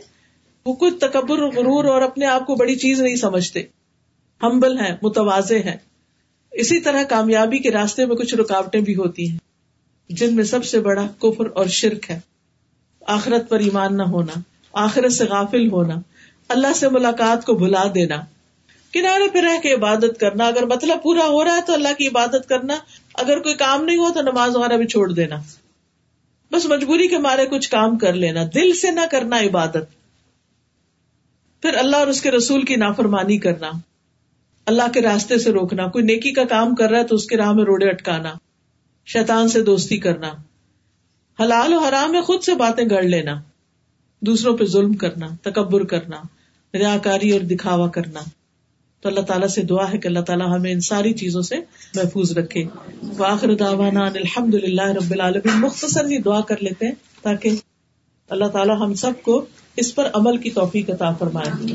[0.66, 3.62] وہ کچھ تکبر غرور اور اپنے آپ کو بڑی چیز نہیں سمجھتے۔
[4.42, 5.76] ہمبل ہیں، متوازے ہیں۔
[6.52, 9.38] اسی طرح کامیابی کے راستے میں کچھ رکاوٹیں بھی ہوتی ہیں۔
[10.08, 12.20] جن میں سب سے بڑا کفر اور شرک ہے۔
[13.06, 14.38] آخرت پر ایمان نہ ہونا،
[14.72, 15.94] آخرت سے غافل ہونا،
[16.48, 18.16] اللہ سے ملاقات کو بھلا دینا۔
[18.96, 22.08] کنارے پہ رہ کے عبادت کرنا، اگر مطلب پورا ہو رہا ہے تو اللہ کی
[22.08, 22.76] عبادت کرنا،
[23.14, 25.36] اگر کوئی کام نہیں ہو تو نماز وغیرہ بھی چھوڑ دینا۔
[26.52, 29.84] بس مجبوری کے مارے کچھ کام کر لینا، دل سے نہ کرنا عبادت۔
[31.62, 33.70] پھر اللہ اور اس کے رسول کی نافرمانی کرنا۔
[34.66, 37.36] اللہ کے راستے سے روکنا، کوئی نیکی کا کام کر رہا ہے تو اس کے
[37.36, 38.32] راہ میں روڑے اٹکانا۔
[39.06, 40.30] شیطان سے دوستی کرنا۔
[41.42, 43.40] حلال و حرام میں خود سے باتیں گڑ لینا۔
[44.20, 46.16] دوسروں پہ ظلم کرنا، تکبر کرنا،
[46.74, 48.20] ریا کاری اور دکھاوا کرنا۔
[49.06, 51.56] تو اللہ تعالیٰ سے دعا ہے کہ اللہ تعالیٰ ہمیں ان ساری چیزوں سے
[51.94, 52.64] محفوظ رکھے۔
[53.18, 57.50] واخر دعوانا الحمد للہ رب العالمین۔ مختصر ہی دعا کر لیتے ہیں تاکہ
[58.30, 59.44] اللہ تعالیٰ ہم سب کو
[59.76, 61.74] اس پر عمل کی توفیق عطا فرمائے۔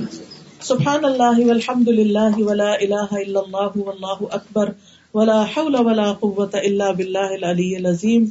[0.62, 4.70] سبحان اللہ والحمد للہ ولا الہ الا اللہ واللہ اکبر۔
[5.14, 8.26] ولا حول ولا قوة الا باللہ العلی العظیم۔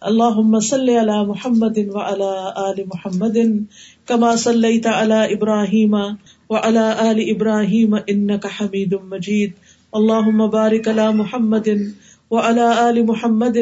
[0.00, 3.38] اللهم صل على محمد وعلى آل محمد۔
[4.06, 5.96] كما صليت على إبراهيم
[6.50, 9.50] وعلى آل إبراهيم إنك حميد مجيد.
[9.92, 11.68] اللهم بارك على محمد
[12.30, 13.58] وعلى آل محمد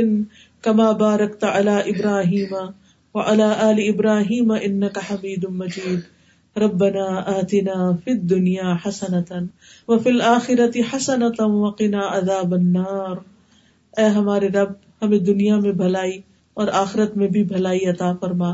[0.63, 2.55] كما باركت على إبراهيم
[3.15, 6.01] وعلى آل إبراهيم إنك حميد مجيد.
[6.57, 9.45] ربنا آتنا في الدنيا حسنة
[9.89, 13.17] وفي الآخرة حسنة وقنا عذاب النار.
[13.97, 14.69] اے ہمارے رب،
[15.03, 16.21] ہمیں دنیا میں بھلائی
[16.55, 18.51] اور آخرت میں بھی بھلائی عطا فرما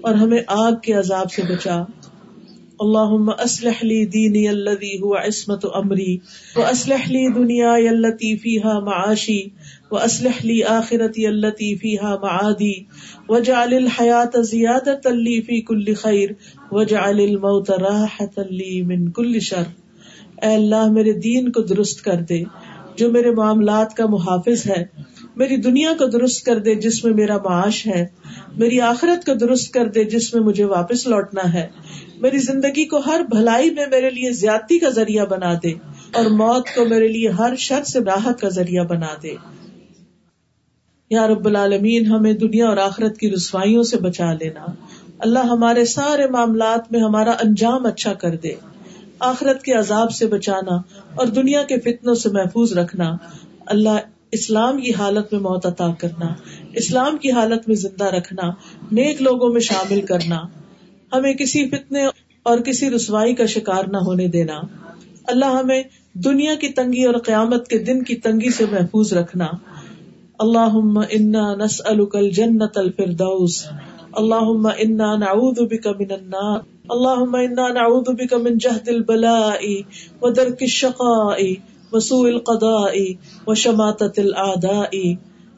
[0.00, 1.82] اور ہمیں آگ کے عذاب سے بچا۔
[2.80, 6.20] اللهم اصلح لي ديني الذي هو عصمة امري
[6.56, 9.50] واصلح لي دنياي التي فيها معاشي
[9.90, 12.86] واصلح لي اخرتي التي فيها معادي
[13.28, 16.30] واجعل الحياة زيادة لي في كل خير
[16.70, 19.62] واجعل الموت راحة لي من كل شر۔
[20.42, 22.42] اے اللہ، میرے دین کو درست کر دے۔
[22.96, 24.84] جو میرے معاملات کا محافظ ہے،
[25.36, 28.06] میری دنیا کو درست کر دے جس میں میرا معاش ہے،
[28.56, 31.66] میری آخرت کو درست کر دے جس میں مجھے واپس لوٹنا ہے۔
[32.16, 35.72] میری زندگی کو ہر بھلائی میں میرے لیے زیادتی کا ذریعہ بنا دے
[36.12, 39.34] اور موت کو میرے لیے ہر شر سے راحت کا ذریعہ بنا دے۔
[41.10, 44.66] یا رب العالمین، ہمیں دنیا اور آخرت کی رسوائیوں سے بچا لینا۔
[45.18, 48.52] اللہ ہمارے سارے معاملات میں ہمارا انجام اچھا کر دے۔
[49.22, 50.76] آخرت کے عذاب سے بچانا
[51.14, 53.16] اور دنیا کے فتنوں سے محفوظ رکھنا،
[53.66, 53.98] اللہ
[54.32, 56.32] اسلام کی حالت میں موت عطا کرنا،
[56.72, 58.50] اسلام کی حالت میں زندہ رکھنا،
[58.92, 60.40] نیک لوگوں میں شامل کرنا،
[61.12, 62.06] ہمیں کسی فتنے
[62.42, 64.60] اور کسی رسوائی کا شکار نہ ہونے دینا،
[65.26, 65.82] اللہ ہمیں
[66.24, 69.48] دنیا کی تنگی اور قیامت کے دن کی تنگی سے محفوظ رکھنا۔
[70.38, 70.74] اللہ
[71.10, 73.62] انا نس الجنت الفردوس
[74.12, 79.64] اللہ انا نعوذ بک من النار۔ اللہ انا نعوذ من جہد البلاء
[80.20, 81.36] و درک الشقاء
[81.92, 82.94] وسوء القضاء
[83.46, 85.12] و شماتت الاعداء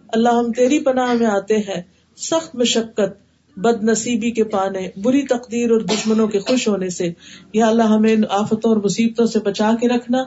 [0.08, 1.82] اللہ ہم تیری پناہ میں آتے ہیں،
[2.16, 3.24] سخت مشقت
[3.56, 7.12] بد نصیبی کے پانے، بری تقدیر اور دشمنوں کے خوش ہونے سے۔
[7.52, 10.18] یا اللہ، ہمیں آفتوں اور مصیبتوں سے بچا کے رکھنا۔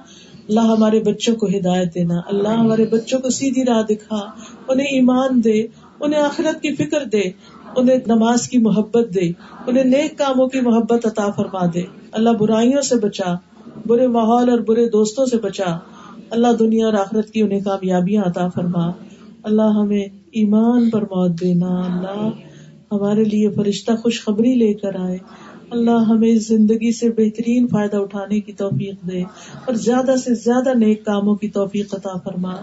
[0.49, 4.31] اللہ، ہمارے بچوں کو ہدایت دینا۔ اللہ، ہمارے بچوں کو سیدھی راہ دکھا،
[4.67, 5.67] انہیں ایمان دے،
[5.99, 7.21] انہیں آخرت کی فکر دے۔
[7.77, 9.31] انہیں نماز کی محبت دے،
[9.67, 13.35] انہیں نیک کاموں کی محبت عطا فرما دے۔ اللہ برائیوں سے بچا،
[13.85, 15.77] برے ماحول اور برے دوستوں سے بچا۔
[16.29, 18.91] اللہ دنیا اور آخرت کی انہیں کامیابیاں عطا فرما۔
[19.43, 22.29] اللہ ہمیں ایمان پر موت دینا۔ اللہ
[22.91, 25.17] ہمارے لیے فرشتہ خوشخبری لے کر آئے۔
[25.71, 29.21] اللہ ہمیں زندگی سے بہترین فائدہ اٹھانے کی توفیق دے
[29.65, 32.53] اور زیادہ سے زیادہ نیک کاموں کی توفیق عطا فرما۔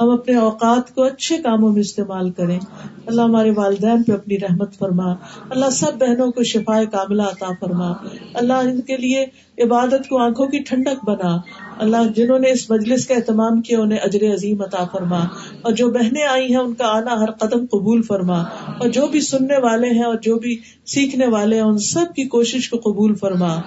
[0.00, 2.60] ہم اپنے اوقات کو اچھے کاموں میں استعمال کریں۔
[3.06, 5.14] اللہ ہمارے والدین پہ اپنی رحمت فرما۔
[5.50, 7.92] اللہ سب بہنوں کو شفا کاملہ عطا فرما۔
[8.34, 9.26] اللہ ان کے لیے
[9.64, 11.36] عبادت کو آنکھوں کی ٹھنڈک بنا۔
[11.78, 15.18] اللہ جنہوں نے اس مجلس کا اہتمام کیا، انہیں اجر عظیم عطا فرما۔
[15.62, 18.42] اور جو بہنیں آئی ہیں، ان کا آنا ہر قدم قبول فرما۔
[18.78, 22.24] اور جو بھی سننے والے ہیں اور جو بھی سیکھنے والے ہیں، ان سب کی
[22.24, 23.60] کوشش کو قبول فرما۔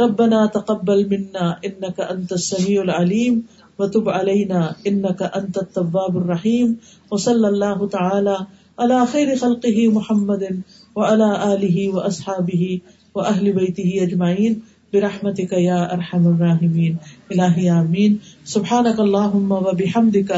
[0.00, 3.40] ربنا تقبل منا انك انت السميع العليم
[3.78, 6.76] وتب علينا انك انت التواب الرحيم
[7.10, 8.38] وصلى الله تعالى
[8.78, 10.60] على خير خلقه محمد
[10.96, 12.80] وعلى اله واصحابه
[13.14, 14.58] واهل بيته اجمعين
[14.92, 16.94] برحمتك يا ارحم الراحمين.
[17.30, 20.32] الہی آمین سبحانك اللهم وبحمدك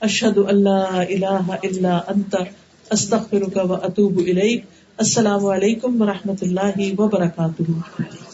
[0.00, 2.36] اشهد ان لا اله الا انت
[2.92, 4.64] استغفرك واتوب اليك
[4.98, 8.25] السلام علیکم و رحمۃ اللہ وبرکاتہ